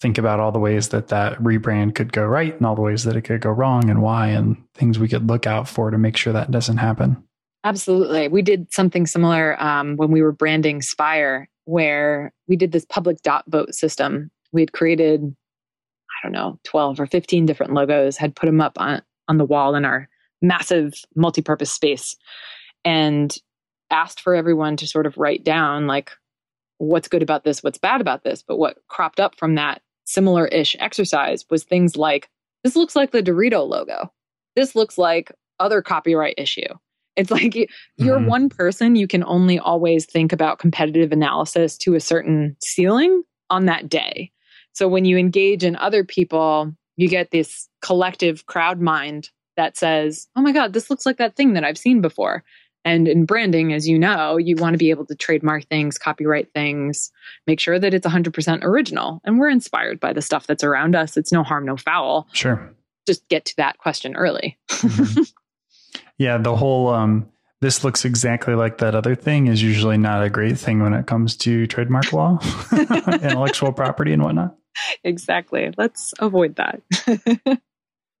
[0.00, 3.04] think about all the ways that that rebrand could go right and all the ways
[3.04, 5.98] that it could go wrong and why and things we could look out for to
[5.98, 7.22] make sure that doesn't happen.
[7.62, 8.28] Absolutely.
[8.28, 13.20] We did something similar um, when we were branding spire where we did this public
[13.22, 14.30] dot vote system.
[14.52, 15.20] We had created
[16.10, 19.44] i don't know 12 or 15 different logos had put them up on, on the
[19.44, 20.08] wall in our
[20.44, 22.16] massive multi-purpose space
[22.84, 23.36] and
[23.90, 26.12] asked for everyone to sort of write down like
[26.78, 28.42] what's good about this, what's bad about this.
[28.46, 32.28] But what cropped up from that similar ish exercise was things like
[32.62, 34.12] this looks like the Dorito logo.
[34.56, 36.62] This looks like other copyright issue.
[37.16, 38.26] It's like you're mm-hmm.
[38.26, 43.66] one person, you can only always think about competitive analysis to a certain ceiling on
[43.66, 44.32] that day.
[44.72, 50.28] So when you engage in other people, you get this collective crowd mind that says,
[50.36, 52.44] oh my God, this looks like that thing that I've seen before.
[52.84, 56.52] And in branding, as you know, you want to be able to trademark things, copyright
[56.52, 57.10] things,
[57.46, 59.22] make sure that it's 100% original.
[59.24, 61.16] And we're inspired by the stuff that's around us.
[61.16, 62.28] It's no harm, no foul.
[62.32, 62.74] Sure.
[63.06, 64.58] Just get to that question early.
[64.68, 65.22] mm-hmm.
[66.16, 67.28] Yeah, the whole um
[67.60, 71.06] this looks exactly like that other thing is usually not a great thing when it
[71.06, 72.38] comes to trademark law,
[72.72, 74.54] intellectual property, and whatnot.
[75.02, 75.72] Exactly.
[75.76, 77.60] Let's avoid that.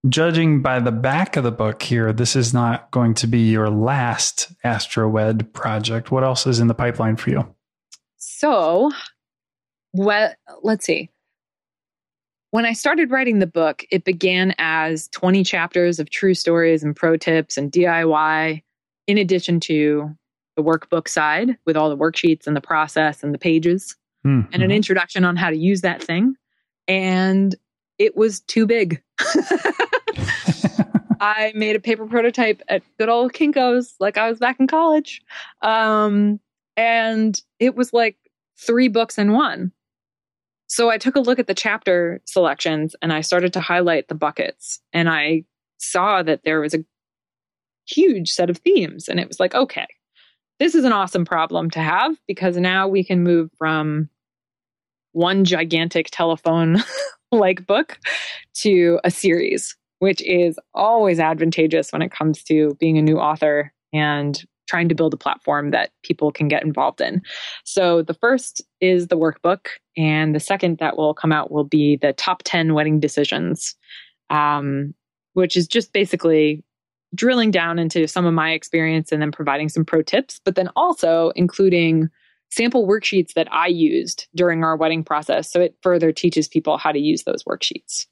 [0.08, 3.70] Judging by the back of the book here, this is not going to be your
[3.70, 6.10] last AstroWed project.
[6.10, 7.54] What else is in the pipeline for you?
[8.18, 8.92] So,
[9.92, 10.36] what?
[10.62, 11.08] Let's see.
[12.50, 16.94] When I started writing the book, it began as 20 chapters of true stories and
[16.94, 18.62] pro tips and DIY
[19.06, 20.10] in addition to
[20.56, 24.52] the workbook side with all the worksheets and the process and the pages mm-hmm.
[24.52, 26.36] and an introduction on how to use that thing.
[26.86, 27.54] And
[27.98, 29.02] it was too big.
[31.20, 35.22] I made a paper prototype at good old Kinko's, like I was back in college.
[35.62, 36.40] Um,
[36.76, 38.16] and it was like
[38.58, 39.72] three books in one.
[40.66, 44.14] So I took a look at the chapter selections and I started to highlight the
[44.14, 44.80] buckets.
[44.92, 45.44] And I
[45.78, 46.84] saw that there was a
[47.86, 49.08] huge set of themes.
[49.08, 49.86] And it was like, okay,
[50.58, 54.08] this is an awesome problem to have because now we can move from
[55.12, 56.82] one gigantic telephone
[57.38, 57.98] like book
[58.54, 63.72] to a series, which is always advantageous when it comes to being a new author
[63.92, 67.22] and trying to build a platform that people can get involved in.
[67.64, 69.66] So the first is the workbook,
[69.96, 73.76] and the second that will come out will be the top 10 wedding decisions,
[74.30, 74.94] um,
[75.34, 76.64] which is just basically
[77.14, 80.68] drilling down into some of my experience and then providing some pro tips, but then
[80.76, 82.08] also including
[82.50, 85.50] sample worksheets that I used during our wedding process.
[85.50, 88.06] So it further teaches people how to use those worksheets.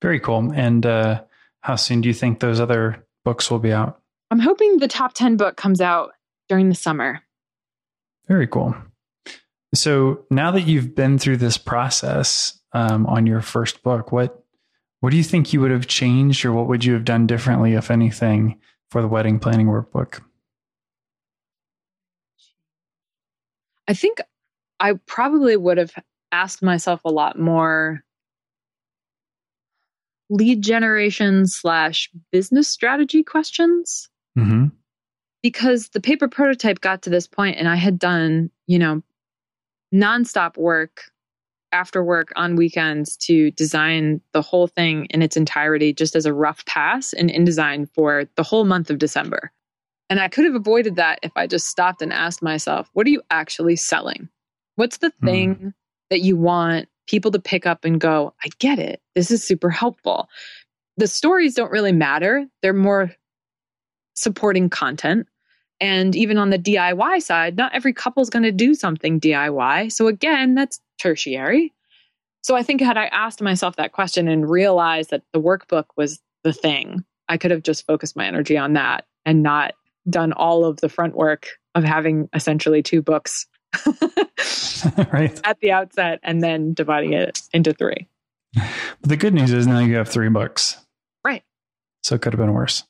[0.00, 0.52] Very cool.
[0.52, 1.22] And uh,
[1.60, 4.00] how soon do you think those other books will be out?
[4.30, 6.12] I'm hoping the top 10 book comes out
[6.48, 7.20] during the summer.
[8.28, 8.74] Very cool.
[9.74, 14.38] So now that you've been through this process um, on your first book, what
[15.00, 17.74] what do you think you would have changed or what would you have done differently,
[17.74, 20.20] if anything, for the wedding planning workbook?
[23.88, 24.18] I think
[24.80, 25.92] I probably would have
[26.30, 28.02] asked myself a lot more
[30.30, 34.08] lead generation slash business strategy questions.
[34.36, 34.66] Mm-hmm.
[35.42, 39.02] Because the paper prototype got to this point and I had done, you know,
[39.92, 41.02] nonstop work
[41.72, 46.32] after work on weekends to design the whole thing in its entirety just as a
[46.32, 49.50] rough pass in InDesign for the whole month of December.
[50.12, 53.10] And I could have avoided that if I just stopped and asked myself, what are
[53.10, 54.28] you actually selling?
[54.76, 55.26] What's the hmm.
[55.26, 55.74] thing mm.
[56.10, 59.00] that you want people to pick up and go, I get it.
[59.14, 60.28] This is super helpful.
[60.98, 63.10] The stories don't really matter, they're more
[64.12, 65.28] supporting content.
[65.80, 69.92] And even on the DIY side, not every couple is going to do something DIY.
[69.92, 71.72] So again, that's tertiary.
[72.42, 76.20] So I think had I asked myself that question and realized that the workbook was
[76.44, 79.72] the thing, I could have just focused my energy on that and not
[80.08, 83.46] done all of the front work of having essentially two books
[85.12, 88.08] right at the outset and then dividing it into three.
[88.54, 90.76] But the good news is now you have three books.
[91.24, 91.42] Right.
[92.02, 92.84] So it could have been worse.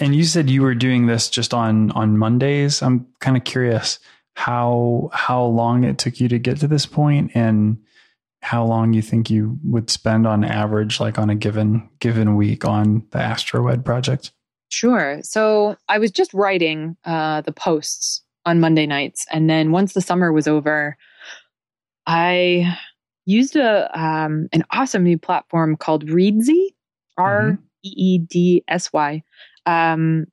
[0.00, 2.82] And you said you were doing this just on on Mondays.
[2.82, 4.00] I'm kind of curious
[4.34, 7.78] how how long it took you to get to this point and
[8.42, 12.64] how long you think you would spend on average like on a given given week
[12.64, 14.32] on the astrowed project
[14.68, 19.92] sure so i was just writing uh, the posts on monday nights and then once
[19.92, 20.96] the summer was over
[22.06, 22.76] i
[23.26, 26.68] used a um, an awesome new platform called reedsy
[27.16, 29.22] r e e d s y
[29.66, 30.26] um,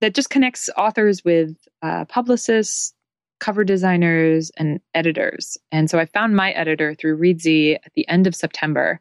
[0.00, 2.94] that just connects authors with uh, publicists
[3.40, 5.58] cover designers and editors.
[5.72, 9.00] And so I found my editor through Reedsy at the end of September.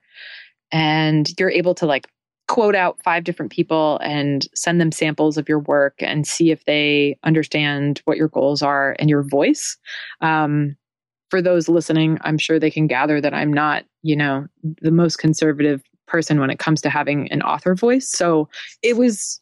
[0.71, 2.07] And you're able to like
[2.49, 6.65] quote out five different people and send them samples of your work and see if
[6.65, 9.77] they understand what your goals are and your voice.
[10.19, 10.75] Um,
[11.29, 14.47] for those listening, I'm sure they can gather that I'm not, you know,
[14.81, 18.09] the most conservative person when it comes to having an author voice.
[18.09, 18.49] So
[18.81, 19.39] it was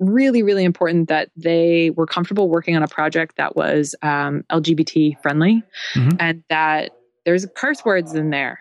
[0.00, 5.20] really, really important that they were comfortable working on a project that was um, LGBT
[5.20, 5.62] friendly
[5.94, 6.16] mm-hmm.
[6.18, 6.92] and that
[7.26, 8.58] there's curse words in there,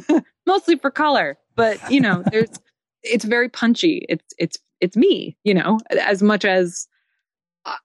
[0.46, 1.38] mostly for color.
[1.54, 2.58] But you know, there's
[3.02, 4.06] it's very punchy.
[4.08, 5.36] It's it's it's me.
[5.44, 6.86] You know, as much as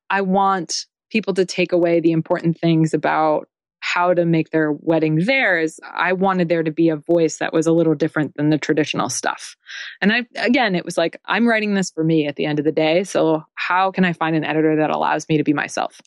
[0.10, 3.48] I want people to take away the important things about
[3.80, 7.68] how to make their wedding theirs, I wanted there to be a voice that was
[7.68, 9.56] a little different than the traditional stuff.
[10.02, 12.66] And I, again, it was like, I'm writing this for me at the end of
[12.66, 13.04] the day.
[13.04, 16.02] So, how can I find an editor that allows me to be myself?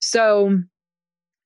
[0.00, 0.58] So,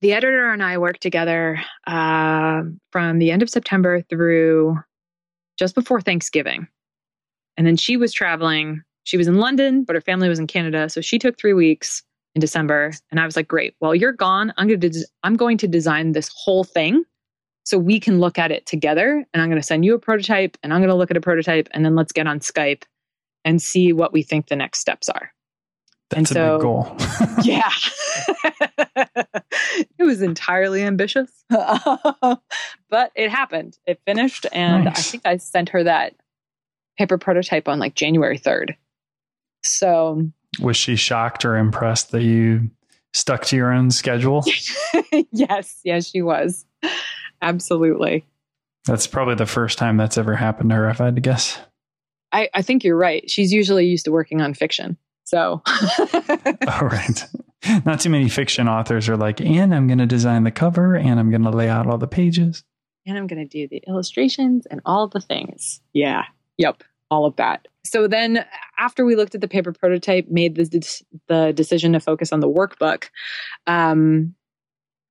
[0.00, 4.78] the editor and I worked together uh, from the end of September through
[5.58, 6.68] just before Thanksgiving.
[7.60, 10.88] And then she was traveling she was in London, but her family was in Canada.
[10.88, 12.02] So she took three weeks
[12.34, 12.92] in December.
[13.10, 13.74] And I was like, great.
[13.80, 14.54] Well, you're gone.
[14.56, 17.04] I'm going to, des- I'm going to design this whole thing
[17.64, 19.26] so we can look at it together.
[19.34, 21.20] And I'm going to send you a prototype and I'm going to look at a
[21.20, 22.84] prototype and then let's get on Skype
[23.44, 25.30] and see what we think the next steps are.
[26.08, 26.96] That's And a so- big goal.
[27.44, 27.70] yeah.
[29.98, 33.76] it was entirely ambitious, but it happened.
[33.86, 34.46] It finished.
[34.50, 36.14] And I think I sent her that
[37.00, 38.74] paper prototype on like January 3rd.
[39.62, 40.28] So,
[40.60, 42.70] Was she shocked or impressed that you
[43.14, 44.44] stuck to your own schedule?
[45.32, 46.64] yes, yes, she was.
[47.42, 48.24] Absolutely.
[48.86, 51.58] That's probably the first time that's ever happened to her, if I had to guess.
[52.32, 53.28] I, I think you're right.
[53.30, 54.96] She's usually used to working on fiction.
[55.24, 55.62] So,
[55.98, 56.08] All
[56.88, 57.24] right.
[57.84, 61.20] Not too many fiction authors are like, and I'm going to design the cover and
[61.20, 62.64] I'm going to lay out all the pages.
[63.06, 65.80] and I'm going to do the illustrations and all the things.
[65.92, 66.24] Yeah.
[66.56, 66.82] Yep.
[67.10, 67.66] All of that.
[67.84, 68.44] So then,
[68.78, 72.48] after we looked at the paper prototype, made the, the decision to focus on the
[72.48, 73.08] workbook,
[73.66, 74.34] um,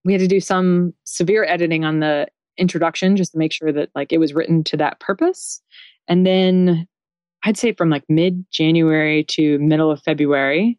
[0.05, 3.89] we had to do some severe editing on the introduction just to make sure that
[3.95, 5.62] like it was written to that purpose.
[6.07, 6.88] And then
[7.43, 10.77] I'd say from like mid January to middle of February,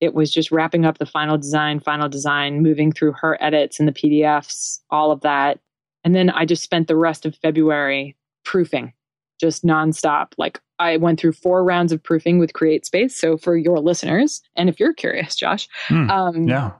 [0.00, 3.88] it was just wrapping up the final design, final design, moving through her edits and
[3.88, 5.60] the PDFs, all of that.
[6.04, 8.92] And then I just spent the rest of February proofing,
[9.40, 10.28] just nonstop.
[10.38, 13.12] Like I went through four rounds of proofing with CreateSpace.
[13.12, 16.10] So for your listeners, and if you're curious, Josh, Hmm.
[16.10, 16.72] um, Yeah.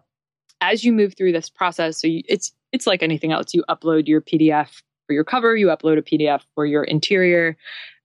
[0.61, 3.53] as you move through this process, so you, it's it's like anything else.
[3.55, 7.57] You upload your PDF for your cover, you upload a PDF for your interior,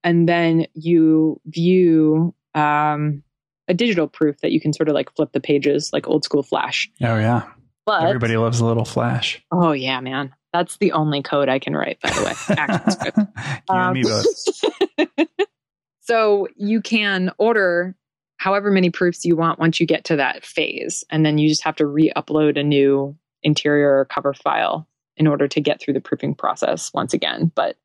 [0.03, 3.21] and then you view um,
[3.67, 6.41] a digital proof that you can sort of like flip the pages like old school
[6.41, 6.89] Flash.
[7.03, 7.43] Oh, yeah.
[7.85, 9.43] But Everybody loves a little flash.
[9.51, 11.99] oh yeah, man, that's the only code I can write.
[12.01, 13.17] By the way, ActionScript.
[13.17, 15.27] you and me Um, both.
[16.01, 17.95] so you can order
[18.37, 21.03] however many proofs you want once you get to that phase.
[21.09, 24.87] And then you just have to re upload a new interior or cover file
[25.17, 27.51] in order to get through the proofing process once again.
[27.55, 27.75] But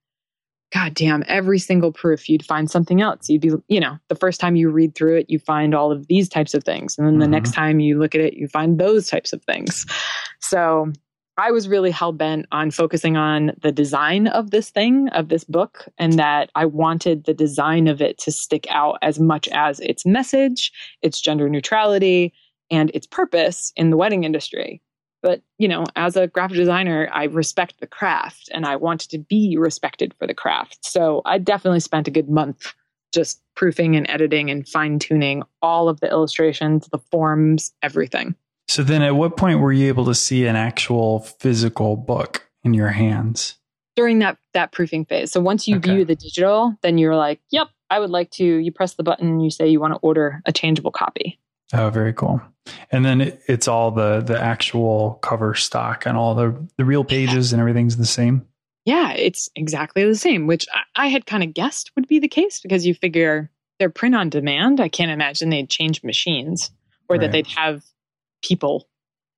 [0.72, 3.28] god damn, every single proof you'd find something else.
[3.28, 6.06] You'd be, you know, the first time you read through it, you find all of
[6.06, 6.96] these types of things.
[6.98, 7.30] And then the Mhm.
[7.30, 9.84] next time you look at it, you find those types of things.
[10.40, 10.92] So
[11.40, 15.42] I was really hell bent on focusing on the design of this thing, of this
[15.42, 19.80] book, and that I wanted the design of it to stick out as much as
[19.80, 22.34] its message, its gender neutrality,
[22.70, 24.82] and its purpose in the wedding industry.
[25.22, 29.18] But, you know, as a graphic designer, I respect the craft and I wanted to
[29.18, 30.84] be respected for the craft.
[30.84, 32.74] So I definitely spent a good month
[33.14, 38.34] just proofing and editing and fine tuning all of the illustrations, the forms, everything.
[38.70, 42.72] So then at what point were you able to see an actual physical book in
[42.72, 43.56] your hands?
[43.96, 45.32] during that that proofing phase.
[45.32, 45.90] So once you Okay.
[45.90, 49.40] view the digital, then you're like, "Yep, I would like to." You press the button,
[49.40, 51.38] you say you want to order a changeable copy.
[51.74, 52.40] Oh, very cool.
[52.92, 57.04] And then it, it's all the the actual cover stock and all the the real
[57.04, 58.46] pages and everything's the same.
[58.86, 62.28] Yeah, it's exactly the same, which I, I had kind of guessed would be the
[62.28, 64.80] case because you figure they're print on demand.
[64.80, 66.70] I can't imagine they'd change machines
[67.08, 67.82] or that they'd have
[68.42, 68.88] people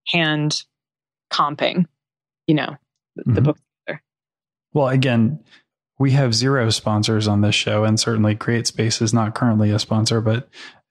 [0.09, 0.65] hand
[1.31, 1.87] comping,
[2.47, 2.77] you know,
[3.17, 3.45] the, Mhm.
[3.45, 3.59] book.
[4.75, 5.41] Well, again,
[5.99, 10.21] we have zero sponsors on this show, and certainly CreateSpace is not currently a sponsor,
[10.21, 10.49] but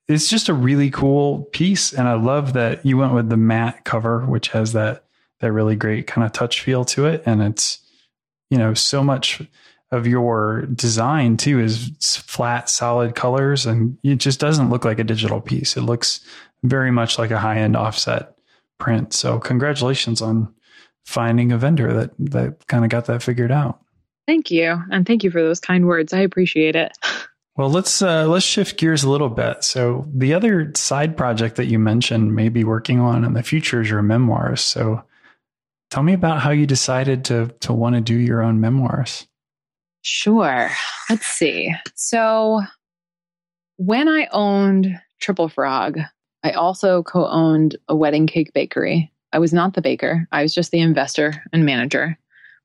[0.08, 1.94] it's just a really cool piece.
[1.94, 5.06] And I love that you went with the matte cover, which has that
[5.40, 7.24] that really great kind of touch feel to it.
[7.26, 7.80] And it's,
[8.52, 9.42] you know, so much
[9.90, 11.90] of your design too is
[12.28, 15.76] flat, solid colors, and it just doesn't look like a digital piece.
[15.76, 16.20] It looks
[16.64, 18.36] very much like a high end offset
[18.80, 19.14] print.
[19.14, 20.54] So congratulations on
[21.06, 23.80] finding a vendor that that kind of got that figured out.
[24.28, 26.14] Thank you, and thank you for those kind words.
[26.14, 26.98] I appreciate it.
[27.58, 29.64] Well, let's uh, let's shift gears a little bit.
[29.66, 33.82] So the other side project that you mentioned may be working on in the future
[33.82, 34.62] is your memoirs.
[34.62, 35.04] So
[35.90, 39.28] tell me about how you decided to to want to do your own memoirs.
[40.02, 40.72] Sure.
[41.10, 41.76] Let's see.
[41.96, 42.62] So,
[43.78, 46.00] when I owned Triple Frog,
[46.44, 49.12] I also co owned a wedding cake bakery.
[49.34, 52.18] I was not the baker, I was just the investor and manager.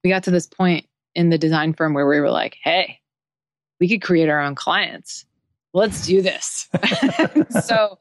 [0.03, 3.01] We got to this point in the design firm where we were like, hey,
[3.81, 5.25] we could create our own clients.
[5.73, 6.69] Let's do this.
[7.65, 7.99] so,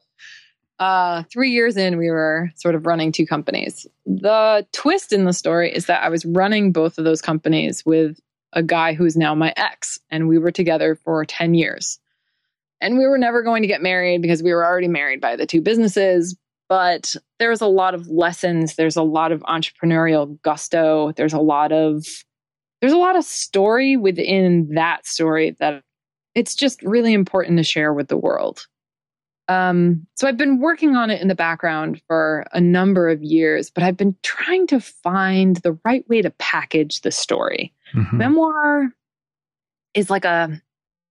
[0.78, 3.86] uh, three years in, we were sort of running two companies.
[4.04, 8.18] The twist in the story is that I was running both of those companies with
[8.52, 11.98] a guy who's now my ex, and we were together for 10 years.
[12.80, 15.46] And we were never going to get married because we were already married by the
[15.46, 16.36] two businesses.
[16.68, 21.72] But there's a lot of lessons, there's a lot of entrepreneurial gusto, there's a lot
[21.72, 22.04] of
[22.80, 25.82] there's a lot of story within that story that
[26.34, 28.66] it's just really important to share with the world.
[29.48, 33.70] Um, so I've been working on it in the background for a number of years,
[33.70, 37.72] but I've been trying to find the right way to package the story.
[37.94, 38.18] Mm-hmm.
[38.18, 38.88] Memoir
[39.94, 40.60] is like a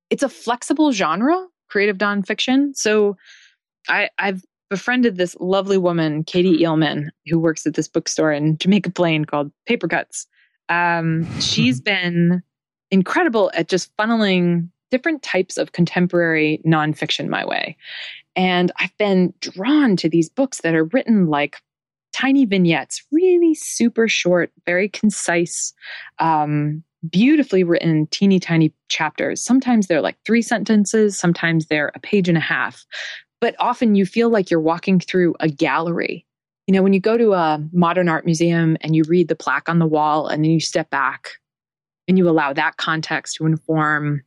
[0.10, 2.76] it's a flexible genre, creative nonfiction.
[2.76, 3.18] So
[3.88, 8.92] I, I've befriended this lovely woman, Katie Eelman, who works at this bookstore in Jamaica
[8.92, 10.28] Plain called Paper Cuts.
[10.70, 12.42] Um, she's been
[12.92, 17.78] incredible at just funneling different types of contemporary nonfiction my way.
[18.36, 21.58] And I've been drawn to these books that are written like
[22.14, 25.74] tiny vignettes, really super short, very concise,
[26.20, 29.42] um, beautifully written, teeny tiny chapters.
[29.42, 32.86] Sometimes they're like three sentences, sometimes they're a page and a half.
[33.42, 36.26] But often you feel like you're walking through a gallery.
[36.68, 39.70] You know, when you go to a modern art museum and you read the plaque
[39.70, 41.32] on the wall and then you step back
[42.08, 44.24] and you allow that context to inform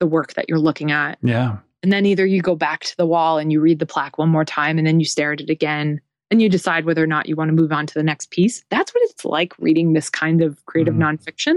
[0.00, 1.18] the work that you're looking at.
[1.22, 1.58] Yeah.
[1.82, 4.28] And then either you go back to the wall and you read the plaque one
[4.28, 6.00] more time and then you stare at it again
[6.30, 8.64] and you decide whether or not you want to move on to the next piece.
[8.70, 10.98] That's what it's like reading this kind of creative mm.
[10.98, 11.54] nonfiction.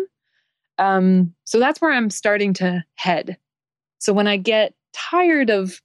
[0.81, 3.37] Um, so that's where I'm starting to head.
[3.99, 5.79] So when I get tired of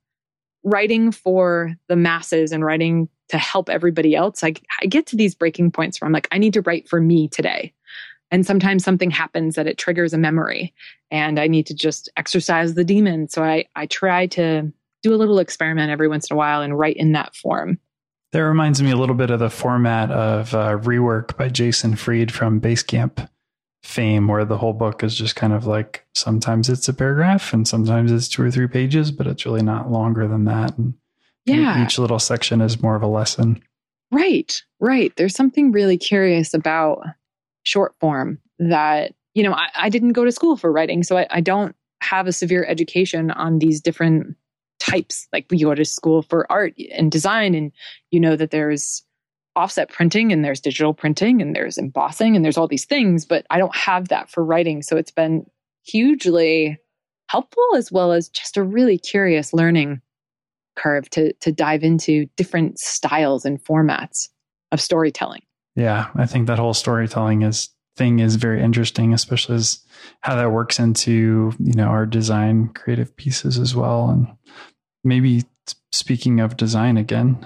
[0.64, 5.34] writing for the masses and writing to help everybody else, I, I get to these
[5.34, 7.74] breaking points where I'm like, I need to write for me today.
[8.30, 10.72] And sometimes something happens that it triggers a memory
[11.10, 13.28] and I need to just exercise the demon.
[13.28, 14.72] So I, I try to
[15.02, 17.78] do a little experiment every once in a while and write in that form.
[18.32, 22.32] That reminds me a little bit of the format of uh, Rework by Jason Fried
[22.32, 23.28] from Basecamp
[23.86, 27.66] fame, where the whole book is just kind of like sometimes it's a paragraph and
[27.66, 30.76] sometimes it's two or three pages, but it's really not longer than that.
[30.76, 30.94] And
[31.44, 31.84] yeah.
[31.84, 33.62] each little section is more of a lesson.
[34.10, 35.12] Right, right.
[35.16, 37.04] There's something really curious about
[37.62, 41.26] short form that, you know, I, I didn't go to school for writing, so I,
[41.30, 44.36] I don't have a severe education on these different
[44.78, 45.26] types.
[45.32, 47.72] Like you go to school for art and design, and
[48.10, 49.02] you know that there's
[49.56, 53.46] offset printing and there's digital printing and there's embossing and there's all these things, but
[53.50, 54.82] I don't have that for writing.
[54.82, 55.46] So it's been
[55.84, 56.78] hugely
[57.28, 60.00] helpful as well as just a really curious learning
[60.76, 64.28] curve to to dive into different styles and formats
[64.70, 65.42] of storytelling.
[65.74, 69.80] Yeah, I think that whole storytelling is thing is very interesting, especially as
[70.20, 74.28] how that works into you know our design creative pieces as well, and
[75.02, 75.44] maybe
[75.96, 77.38] speaking of design again.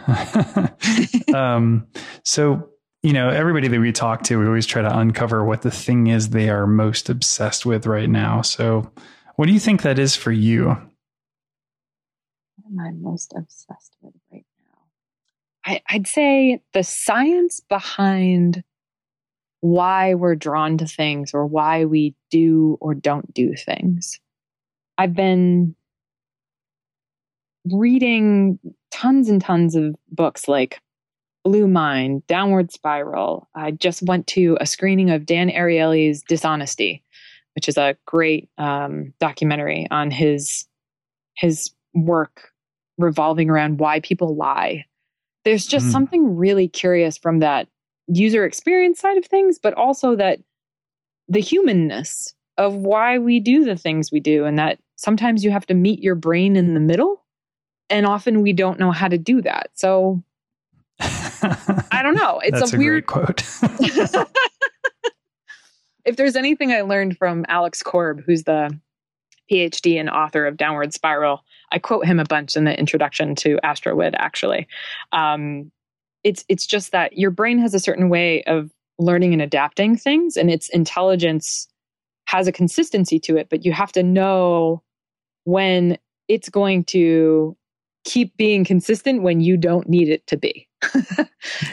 [1.35, 1.87] um,
[2.25, 2.69] so
[3.03, 6.09] you know everybody that we talk to, we always try to uncover what the thing
[6.09, 8.43] is they are most obsessed with right now.
[8.43, 8.91] So,
[9.37, 10.69] what do you think that is for you?
[12.57, 14.45] What am I most obsessed with right
[15.65, 18.63] I, I'd say the science behind
[19.61, 24.19] why we're drawn to things or why we do or don't do things.
[24.97, 25.75] I've been
[27.73, 28.59] reading
[28.91, 30.81] tons and tons of books like
[31.45, 33.49] Blue Mind, Downward Spiral.
[33.55, 37.03] I just went to a screening of Dan Ariely's Dishonesty,
[37.55, 40.67] which is a great um, documentary on his
[41.37, 42.51] his work
[42.99, 44.85] revolving around why people lie
[45.45, 45.93] there's just mm.
[45.93, 47.69] something really curious from that
[48.09, 50.41] user experience side of things, but also that
[51.29, 55.67] the humanness of why we do the things we do, and that sometimes you have
[55.67, 57.25] to meet your brain in the middle.
[57.91, 59.71] And often we don't know how to do that.
[59.75, 60.23] So
[61.01, 62.41] I don't know.
[62.43, 63.43] It's That's a, a weird quote.
[66.05, 68.79] if there's anything I learned from Alex Korb, who's the
[69.51, 73.59] PhD and author of Downward Spiral, I quote him a bunch in the introduction to
[73.65, 74.15] AstroWed.
[74.17, 74.69] Actually,
[75.13, 75.71] um,
[76.25, 80.37] it's it's just that your brain has a certain way of learning and adapting things,
[80.37, 81.69] and its intelligence
[82.27, 83.49] has a consistency to it.
[83.51, 84.83] But you have to know
[85.45, 87.57] when it's going to
[88.05, 90.69] keep being consistent when you don't need it to be.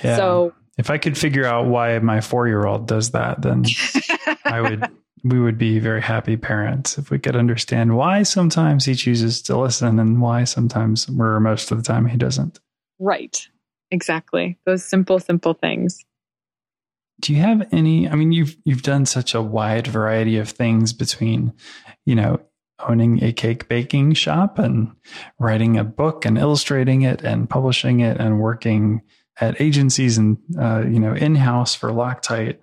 [0.03, 0.17] yeah.
[0.17, 3.63] So if I could figure out why my four year old does that, then
[4.45, 4.87] I would
[5.23, 9.57] we would be very happy parents if we could understand why sometimes he chooses to
[9.57, 12.59] listen and why sometimes or most of the time he doesn't.
[12.99, 13.47] Right.
[13.91, 14.57] Exactly.
[14.65, 16.03] Those simple, simple things.
[17.19, 20.93] Do you have any I mean you've you've done such a wide variety of things
[20.93, 21.53] between,
[22.05, 22.39] you know,
[22.87, 24.91] owning a cake baking shop and
[25.39, 29.01] writing a book and illustrating it and publishing it and working
[29.39, 32.57] at agencies and uh, you know in-house for Loctite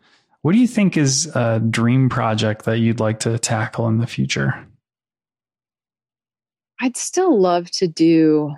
[0.45, 4.07] what do you think is a dream project that you'd like to tackle in the
[4.07, 4.69] future?
[6.79, 8.55] I'd still love to do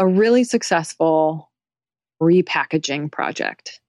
[0.00, 1.52] a really successful
[2.20, 3.80] repackaging project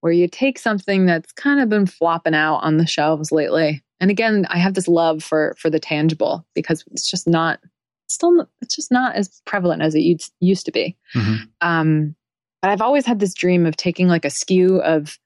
[0.00, 4.10] where you take something that's kind of been flopping out on the shelves lately And
[4.10, 7.60] again, I have this love for for the tangible because it's just not
[8.08, 10.00] still it's just not as prevalent as it
[10.40, 10.96] used to be.
[11.14, 11.44] Mm-hmm.
[11.60, 12.16] Um,
[12.62, 15.18] but I've always had this dream of taking like a SKU of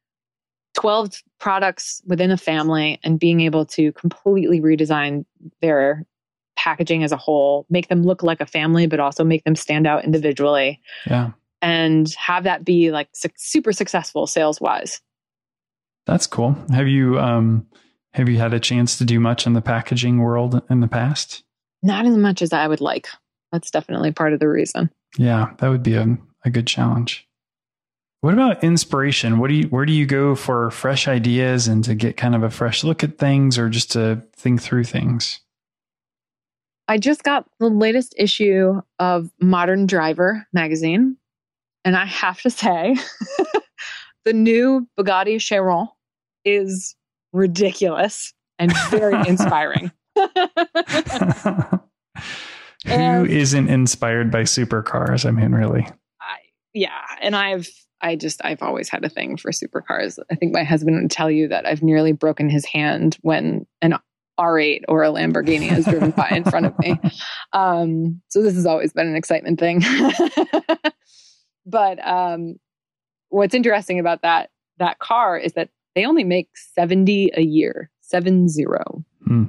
[0.75, 5.25] 12 products within a family and being able to completely redesign
[5.61, 6.05] their
[6.57, 9.87] packaging as a whole, make them look like a family, but also make them stand
[9.87, 10.81] out individually.
[11.07, 11.33] Yeah.
[11.63, 15.01] And have that be like su- super successful sales wise.
[16.07, 16.57] That's cool.
[16.73, 17.67] Have you um
[18.15, 21.43] have you had a chance to do much in the packaging world in the past?
[21.83, 23.09] Not as much as I would like.
[23.51, 24.91] That's definitely part of the reason.
[25.19, 27.29] Yeah, that would be a, a good challenge.
[28.21, 29.39] What about inspiration?
[29.39, 32.43] What do you where do you go for fresh ideas and to get kind of
[32.43, 35.41] a fresh look at things or just to think through things?
[36.89, 41.17] I just got the latest issue of Modern Driver magazine,
[41.85, 42.97] and I have to say
[44.25, 45.89] the new Bugatti Chiron
[46.45, 46.95] is
[47.35, 49.93] ridiculous and very inspiring.
[52.87, 55.27] Who not inspired by supercars?
[55.27, 55.87] I mean, really.
[56.21, 56.37] I,
[56.73, 57.69] yeah, and I've
[58.01, 60.19] I just I've always had a thing for supercars.
[60.31, 63.95] I think my husband would tell you that I've nearly broken his hand when an
[64.39, 66.99] R8 or a Lamborghini has driven by in front of me.
[67.53, 69.81] Um, so this has always been an excitement thing.
[71.65, 72.57] but um,
[73.29, 78.49] what's interesting about that that car is that they only make 70 a year, seven
[78.49, 79.05] zero.
[79.27, 79.45] Hmm.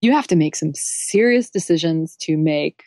[0.00, 2.82] You have to make some serious decisions to make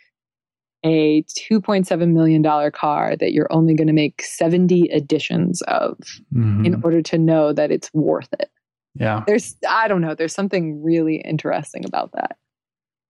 [0.84, 5.97] a $2.7 million car that you're only going to make 70 editions of
[6.34, 6.63] mm-hmm.
[6.66, 8.51] in order to know that it's worth it.
[8.93, 9.24] Yeah.
[9.26, 12.38] There's, I don't know, there's something really interesting about that.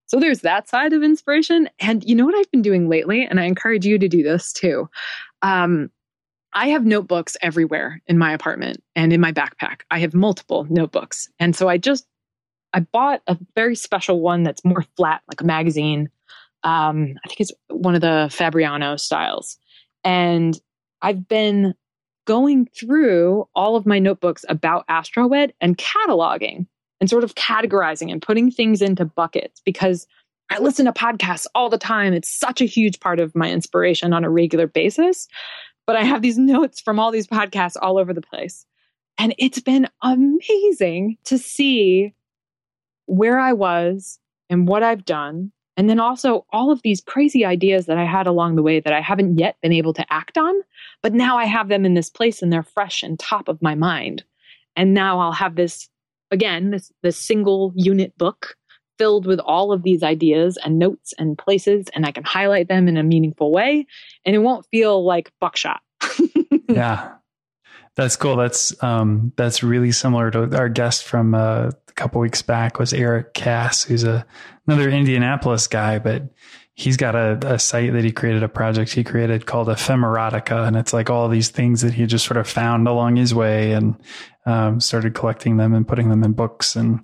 [0.07, 1.69] So there's that side of inspiration.
[1.79, 3.25] And you know what I've been doing lately?
[3.25, 4.87] And I encourage you to do this too.
[5.41, 5.89] Um,
[6.55, 9.81] I have notebooks everywhere in my apartment and in my backpack.
[9.91, 11.29] I have multiple notebooks.
[11.39, 12.07] And so I just,
[12.73, 16.09] I bought a very special one that's more flat, like a magazine
[16.65, 19.57] um, I think it's one of the Fabriano styles.
[20.03, 20.59] And
[21.01, 21.75] I've been
[22.25, 26.65] going through all of my notebooks about AstroWed and cataloging
[26.99, 30.07] and sort of categorizing and putting things into buckets because
[30.49, 32.13] I listen to podcasts all the time.
[32.13, 35.27] It's such a huge part of my inspiration on a regular basis.
[35.87, 38.65] But I have these notes from all these podcasts all over the place.
[39.17, 42.13] And it's been amazing to see
[43.05, 44.19] where I was
[44.49, 48.27] and what I've done and then also all of these crazy ideas that I had
[48.27, 50.53] along the way that I haven't yet been able to act on,
[51.01, 53.75] but now I have them in this place and they're fresh and top of my
[53.75, 54.23] mind.
[54.75, 55.89] And now I'll have this
[56.31, 58.55] again, this this single unit book
[58.97, 62.87] filled with all of these ideas and notes and places and I can highlight them
[62.87, 63.85] in a meaningful way
[64.25, 65.81] and it won't feel like buckshot.
[66.69, 67.13] yeah.
[67.95, 68.35] That's cool.
[68.35, 72.93] That's um that's really similar to our guest from uh, a couple weeks back was
[72.93, 74.25] Eric Kass, who's a
[74.67, 76.23] another Indianapolis guy, but
[76.75, 80.67] he's got a, a site that he created, a project he created called Ephemerotica.
[80.67, 83.71] And it's like all these things that he just sort of found along his way
[83.71, 83.95] and
[84.45, 86.75] um, started collecting them and putting them in books.
[86.75, 86.99] And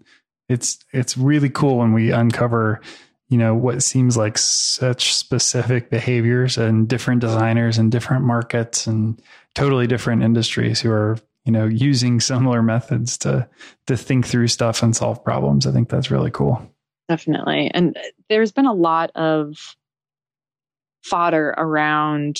[0.51, 2.81] it's, it's really cool when we uncover,
[3.29, 9.21] you know, what seems like such specific behaviors and different designers and different markets and
[9.55, 13.49] totally different industries who are you know using similar methods to
[13.87, 16.71] to think through stuff and solve problems i think that's really cool
[17.11, 17.69] Definitely.
[17.73, 17.97] And
[18.29, 19.75] there's been a lot of
[21.03, 22.39] fodder around,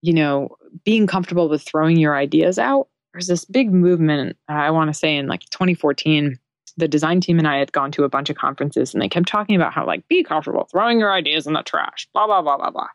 [0.00, 0.50] you know,
[0.84, 2.86] being comfortable with throwing your ideas out.
[3.12, 6.38] There's this big movement, I want to say in like 2014,
[6.76, 9.28] the design team and I had gone to a bunch of conferences and they kept
[9.28, 12.56] talking about how, like, be comfortable throwing your ideas in the trash, blah, blah, blah,
[12.56, 12.88] blah, blah.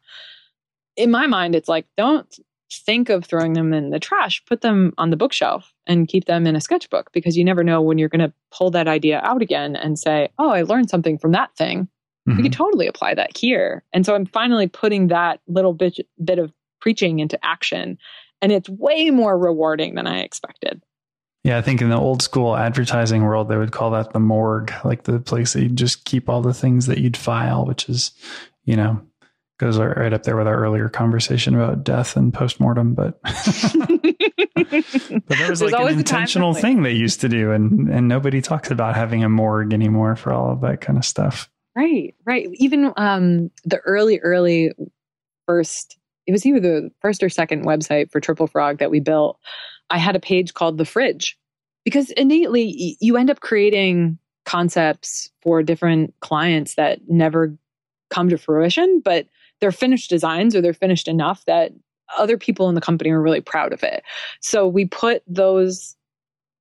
[0.96, 2.28] In my mind, it's like, don't
[2.72, 6.46] think of throwing them in the trash, put them on the bookshelf and keep them
[6.46, 9.42] in a sketchbook because you never know when you're going to pull that idea out
[9.42, 11.88] again and say, oh, I learned something from that thing.
[12.28, 12.38] Mm-hmm.
[12.38, 13.84] We could totally apply that here.
[13.94, 17.98] And so I'm finally putting that little bit, bit of preaching into action.
[18.42, 20.82] And it's way more rewarding than I expected.
[21.44, 24.74] Yeah, I think in the old school advertising world, they would call that the morgue,
[24.84, 28.12] like the place that you just keep all the things that you'd file, which is,
[28.66, 29.02] you know,
[29.58, 32.94] goes right up there with our earlier conversation about death and postmortem.
[32.94, 33.34] But but
[34.56, 38.96] that was like an intentional thing they used to do, and and nobody talks about
[38.96, 41.50] having a morgue anymore for all of that kind of stuff.
[41.76, 42.48] Right, right.
[42.56, 44.72] Even um, the early, early
[45.46, 49.40] first, it was either the first or second website for Triple Frog that we built.
[49.90, 51.38] I had a page called the fridge.
[51.86, 57.58] Because innately you end up creating concepts for different clients that never
[58.10, 59.28] come to fruition, but
[59.62, 61.72] they're finished designs or they're finished enough that
[62.18, 64.04] other people in the company are really proud of it.
[64.42, 65.96] So we put those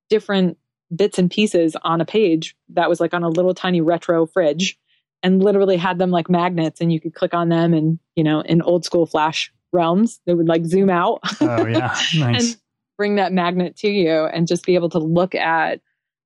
[0.09, 0.57] different
[0.95, 4.77] bits and pieces on a page that was like on a little tiny retro fridge
[5.21, 8.41] and literally had them like magnets and you could click on them and you know
[8.41, 11.19] in old school flash realms they would like zoom out.
[11.41, 11.95] Oh yeah.
[12.15, 12.53] Nice.
[12.53, 12.61] and
[12.99, 15.79] bring that magnet to you and just be able to look at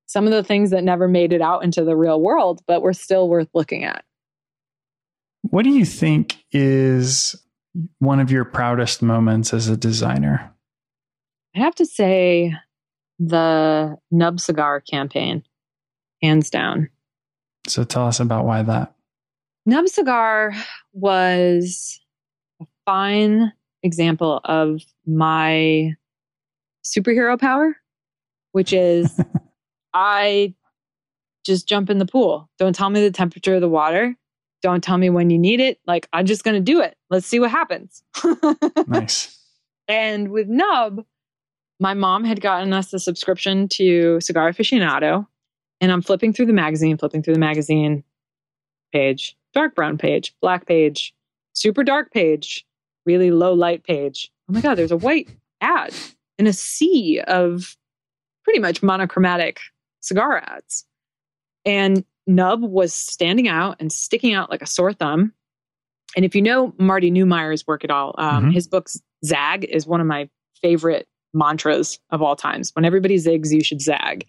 [0.06, 2.92] some of the things that never made it out into the real world but were
[2.92, 4.04] still worth looking at.
[5.42, 7.36] What do you think is
[8.00, 10.52] one of your proudest moments as a designer?
[11.54, 12.52] I have to say
[13.20, 15.44] the nub cigar campaign
[16.22, 16.90] hands down.
[17.68, 18.96] So tell us about why that.
[19.64, 20.54] Nub Cigar
[20.92, 22.00] was
[22.60, 23.52] a fine
[23.84, 25.94] example of my
[26.84, 27.76] superhero power,
[28.52, 29.18] which is
[29.94, 30.54] I
[31.44, 32.48] just jump in the pool.
[32.58, 34.16] Don't tell me the temperature of the water.
[34.62, 35.78] Don't tell me when you need it.
[35.86, 36.96] Like, I'm just going to do it.
[37.10, 38.02] Let's see what happens.
[38.86, 39.38] nice.
[39.86, 41.04] And with Nub,
[41.78, 45.26] my mom had gotten us a subscription to Cigar Aficionado.
[45.80, 48.04] And I'm flipping through the magazine, flipping through the magazine
[48.92, 51.14] page, dark brown page, black page,
[51.52, 52.64] super dark page,
[53.04, 54.30] really low light page.
[54.48, 55.28] Oh my God, there's a white
[55.60, 55.92] ad
[56.38, 57.76] in a sea of
[58.44, 59.60] pretty much monochromatic
[60.00, 60.84] cigar ads.
[61.64, 65.32] And Nub was standing out and sticking out like a sore thumb.
[66.16, 68.50] And if you know Marty Neumeier's work at all, um, mm-hmm.
[68.50, 68.88] his book
[69.24, 70.28] Zag is one of my
[70.62, 72.70] favorite mantras of all times.
[72.74, 74.26] When everybody zigs, you should zag.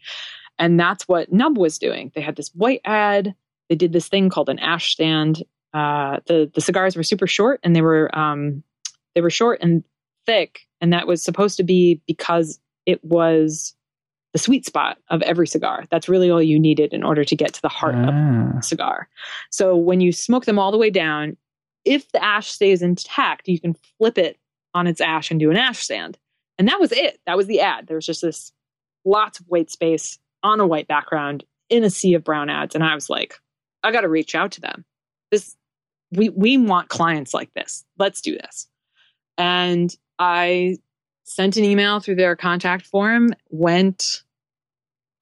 [0.57, 2.11] And that's what Nub was doing.
[2.15, 3.35] They had this white ad.
[3.69, 5.43] They did this thing called an ash stand.
[5.73, 8.63] Uh, the the cigars were super short, and they were um,
[9.13, 9.83] they were short and
[10.25, 13.75] thick, and that was supposed to be because it was
[14.33, 15.85] the sweet spot of every cigar.
[15.89, 18.09] That's really all you needed in order to get to the heart ah.
[18.09, 19.07] of the cigar.
[19.49, 21.37] So when you smoke them all the way down,
[21.85, 24.37] if the ash stays intact, you can flip it
[24.73, 26.17] on its ash and do an ash stand.
[26.57, 27.19] And that was it.
[27.25, 27.87] That was the ad.
[27.87, 28.51] There was just this
[29.05, 32.75] lots of white space on a white background in a sea of brown ads.
[32.75, 33.39] And I was like,
[33.83, 34.83] I got to reach out to them.
[35.31, 35.55] This,
[36.11, 37.85] we, we want clients like this.
[37.97, 38.67] Let's do this.
[39.37, 40.77] And I
[41.23, 44.23] sent an email through their contact form, went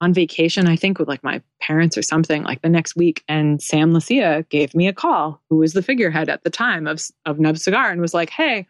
[0.00, 3.22] on vacation, I think with like my parents or something like the next week.
[3.28, 7.00] And Sam Leccia gave me a call, who was the figurehead at the time of,
[7.24, 8.66] of Nub Cigar, and was like, Hey,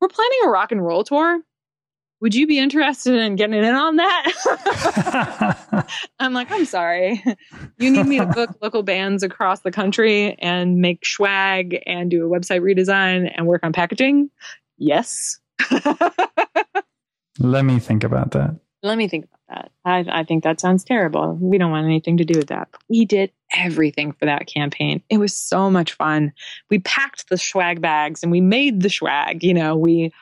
[0.00, 1.42] we're planning a rock and roll tour
[2.20, 5.86] would you be interested in getting in on that?
[6.18, 7.22] I'm like, I'm sorry.
[7.78, 12.26] You need me to book local bands across the country and make swag and do
[12.26, 14.30] a website redesign and work on packaging?
[14.78, 15.38] Yes.
[17.38, 18.56] Let me think about that.
[18.82, 19.72] Let me think about that.
[19.84, 21.36] I, I think that sounds terrible.
[21.40, 22.68] We don't want anything to do with that.
[22.88, 25.02] we did everything for that campaign.
[25.08, 26.32] It was so much fun.
[26.70, 29.42] We packed the swag bags and we made the swag.
[29.42, 30.12] You know, we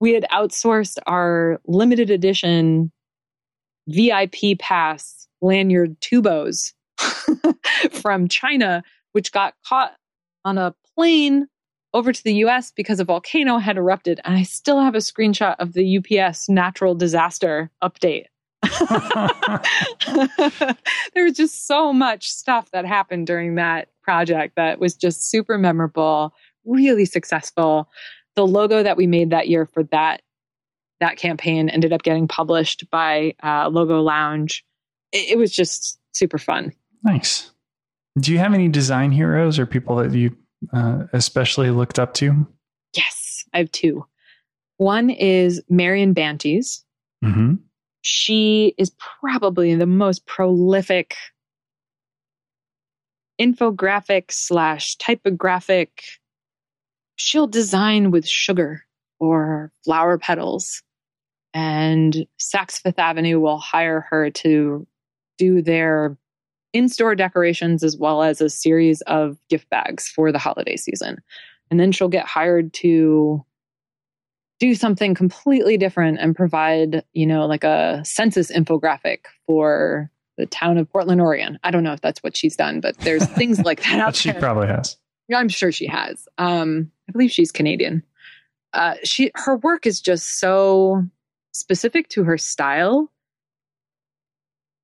[0.00, 2.90] we had outsourced our limited edition
[3.88, 6.72] VIP pass lanyard tubos
[7.92, 9.94] from China, which got caught
[10.44, 11.48] on a plane
[11.92, 14.20] over to the US because a volcano had erupted.
[14.24, 18.26] And I still have a screenshot of the UPS natural disaster update.
[21.14, 25.58] there was just so much stuff that happened during that project that was just super
[25.58, 26.34] memorable,
[26.64, 27.88] really successful
[28.36, 30.22] the logo that we made that year for that
[31.00, 34.62] that campaign ended up getting published by uh, LogoLounge.
[35.12, 36.72] It, it was just super fun.
[37.02, 37.50] Nice.
[38.18, 40.36] Do you have any design heroes or people that you
[40.72, 42.46] uh, especially looked up to?
[42.96, 44.06] Yes, I have two.
[44.76, 46.82] One is Marian Bantjes.
[47.24, 47.54] Mm-hmm.
[48.02, 51.16] She is probably the most prolific
[53.40, 56.02] infographic slash typographic
[57.20, 58.82] she'll design with sugar
[59.18, 60.82] or flower petals.
[61.52, 64.86] And Saks Fifth Avenue will hire her to
[65.36, 66.16] do their
[66.72, 71.18] in store decorations as well as a series of gift bags for the holiday season.
[71.70, 73.44] And then she'll get hired to
[74.58, 80.78] do something completely different and provide, you know, like a census infographic for the town
[80.78, 81.58] of Portland, Oregon.
[81.64, 84.06] I don't know if that's what she's done, but there's things like that out there.
[84.06, 84.96] But she probably has.
[85.34, 86.26] I'm sure she has.
[86.38, 88.02] Um, I believe she's Canadian.
[88.72, 91.04] Uh, she her work is just so
[91.52, 93.10] specific to her style.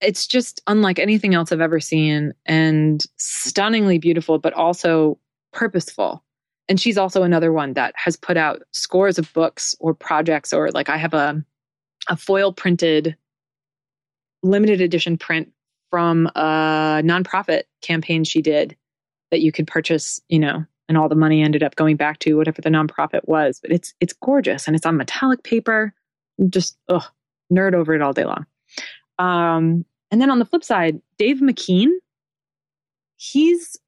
[0.01, 5.19] It's just unlike anything else I've ever seen, and stunningly beautiful, but also
[5.53, 6.23] purposeful.
[6.69, 10.71] And she's also another one that has put out scores of books or projects, or
[10.71, 11.43] like I have a
[12.09, 13.17] a foil printed
[14.43, 15.51] limited edition print
[15.91, 18.77] from a nonprofit campaign she did
[19.31, 22.35] that you could purchase, you know, and all the money ended up going back to
[22.35, 23.61] whatever the nonprofit was.
[23.61, 25.95] But it's it's gorgeous and it's on metallic paper.
[26.49, 27.05] Just ugh,
[27.53, 28.47] nerd over it all day long.
[29.19, 31.89] Um, and then on the flip side, Dave McKean,
[33.17, 33.79] he's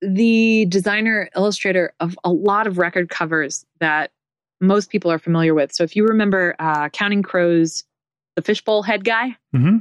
[0.00, 4.10] the designer illustrator of a lot of record covers that
[4.60, 5.72] most people are familiar with.
[5.72, 7.84] So if you remember uh, Counting Crows,
[8.36, 9.76] the fishbowl head guy, Mm-hmm.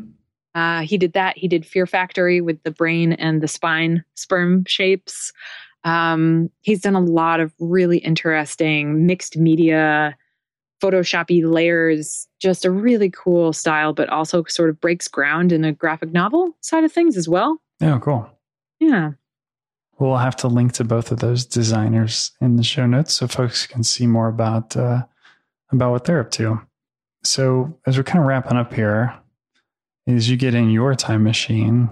[0.59, 1.37] uh, he did that.
[1.37, 5.31] He did Fear Factory with the brain and the spine sperm shapes.
[5.85, 10.17] Um, he's done a lot of really interesting mixed media,
[10.81, 15.71] Photoshoppy layers, just a really cool style, but also sort of breaks ground in the
[15.71, 17.61] graphic novel side of things as well.
[17.81, 18.29] Oh, cool.
[18.79, 19.11] Yeah.
[19.99, 23.67] We'll have to link to both of those designers in the show notes so folks
[23.67, 25.03] can see more about uh,
[25.71, 26.61] about what they're up to.
[27.23, 29.13] So as we're kind of wrapping up here,
[30.07, 31.89] as you get in your time machine,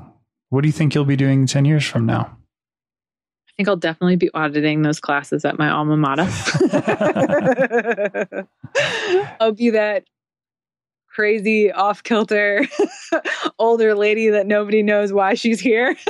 [0.50, 2.37] what do you think you'll be doing ten years from now?
[3.58, 6.24] I think I'll definitely be auditing those classes at my alma mater.
[9.40, 10.04] I'll be that
[11.08, 12.68] crazy off kilter
[13.60, 15.98] older lady that nobody knows why she's here.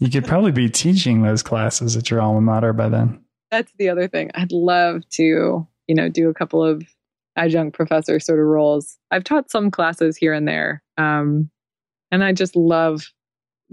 [0.00, 3.24] You could probably be teaching those classes at your alma mater by then.
[3.50, 4.30] That's the other thing.
[4.34, 6.82] I'd love to, you know, do a couple of
[7.36, 8.98] adjunct professor sort of roles.
[9.10, 10.82] I've taught some classes here and there.
[10.98, 11.48] Um,
[12.10, 13.06] and I just love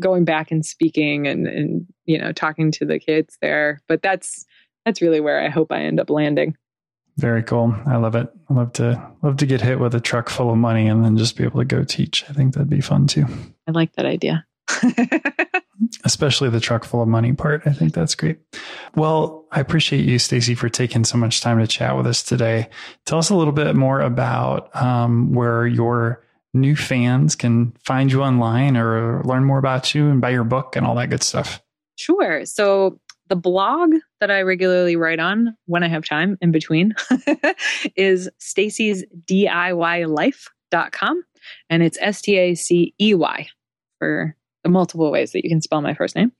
[0.01, 3.81] going back and speaking and, and, you know, talking to the kids there.
[3.87, 4.45] But that's,
[4.85, 6.57] that's really where I hope I end up landing.
[7.17, 7.75] Very cool.
[7.85, 8.29] I love it.
[8.49, 11.17] I love to love to get hit with a truck full of money and then
[11.17, 12.23] just be able to go teach.
[12.29, 13.25] I think that'd be fun too.
[13.67, 14.45] I like that idea.
[16.05, 17.63] Especially the truck full of money part.
[17.65, 18.39] I think that's great.
[18.95, 22.69] Well, I appreciate you, Stacey, for taking so much time to chat with us today.
[23.05, 26.23] Tell us a little bit more about um, where your
[26.53, 30.75] new fans can find you online or learn more about you and buy your book
[30.75, 31.61] and all that good stuff.
[31.97, 32.45] Sure.
[32.45, 36.93] So the blog that I regularly write on when I have time in between
[37.95, 41.23] is Stacey's DIYlife.com.
[41.69, 43.47] And it's S T A C E Y
[43.99, 46.31] for the multiple ways that you can spell my first name.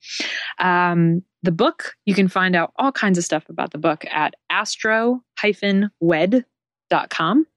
[0.60, 4.36] Um, the book, you can find out all kinds of stuff about the book at
[4.50, 7.48] astro-wed.com.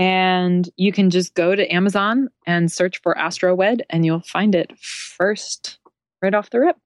[0.00, 4.72] And you can just go to Amazon and search for AstroWed, and you'll find it
[4.78, 5.78] first
[6.22, 6.76] right off the rip.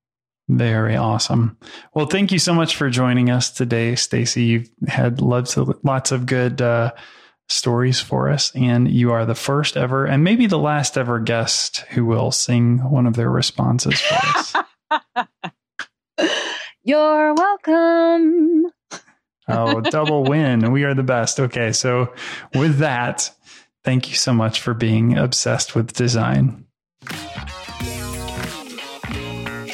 [0.48, 1.56] Very awesome.
[1.94, 4.42] Well, thank you so much for joining us today, Stacey.
[4.42, 6.90] You've had lots of lots of good uh,
[7.48, 11.84] stories for us, and you are the first ever, and maybe the last ever guest
[11.90, 14.54] who will sing one of their responses for us.
[16.82, 18.73] You're welcome.
[19.48, 20.72] Oh, double win!
[20.72, 21.40] We are the best.
[21.40, 22.12] Okay, so
[22.54, 23.30] with that,
[23.84, 26.64] thank you so much for being obsessed with design.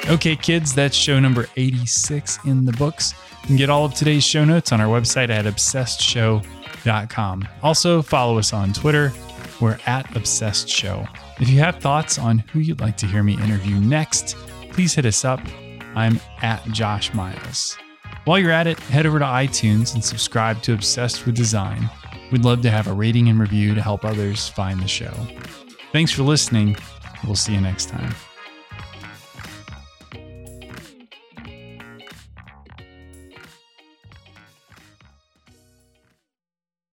[0.08, 3.14] Okay, kids, that's show number 86 in the books.
[3.42, 7.48] You can get all of today's show notes on our website at obsessedshow.com.
[7.62, 9.12] Also, follow us on Twitter.
[9.60, 11.06] We're at Obsessed Show.
[11.38, 14.36] If you have thoughts on who you'd like to hear me interview next,
[14.72, 15.40] please hit us up.
[15.94, 17.78] I'm at Josh Miles.
[18.24, 21.90] While you're at it, head over to iTunes and subscribe to Obsessed with Design.
[22.30, 25.12] We'd love to have a rating and review to help others find the show.
[25.92, 26.76] Thanks for listening.
[27.24, 28.14] We'll see you next time.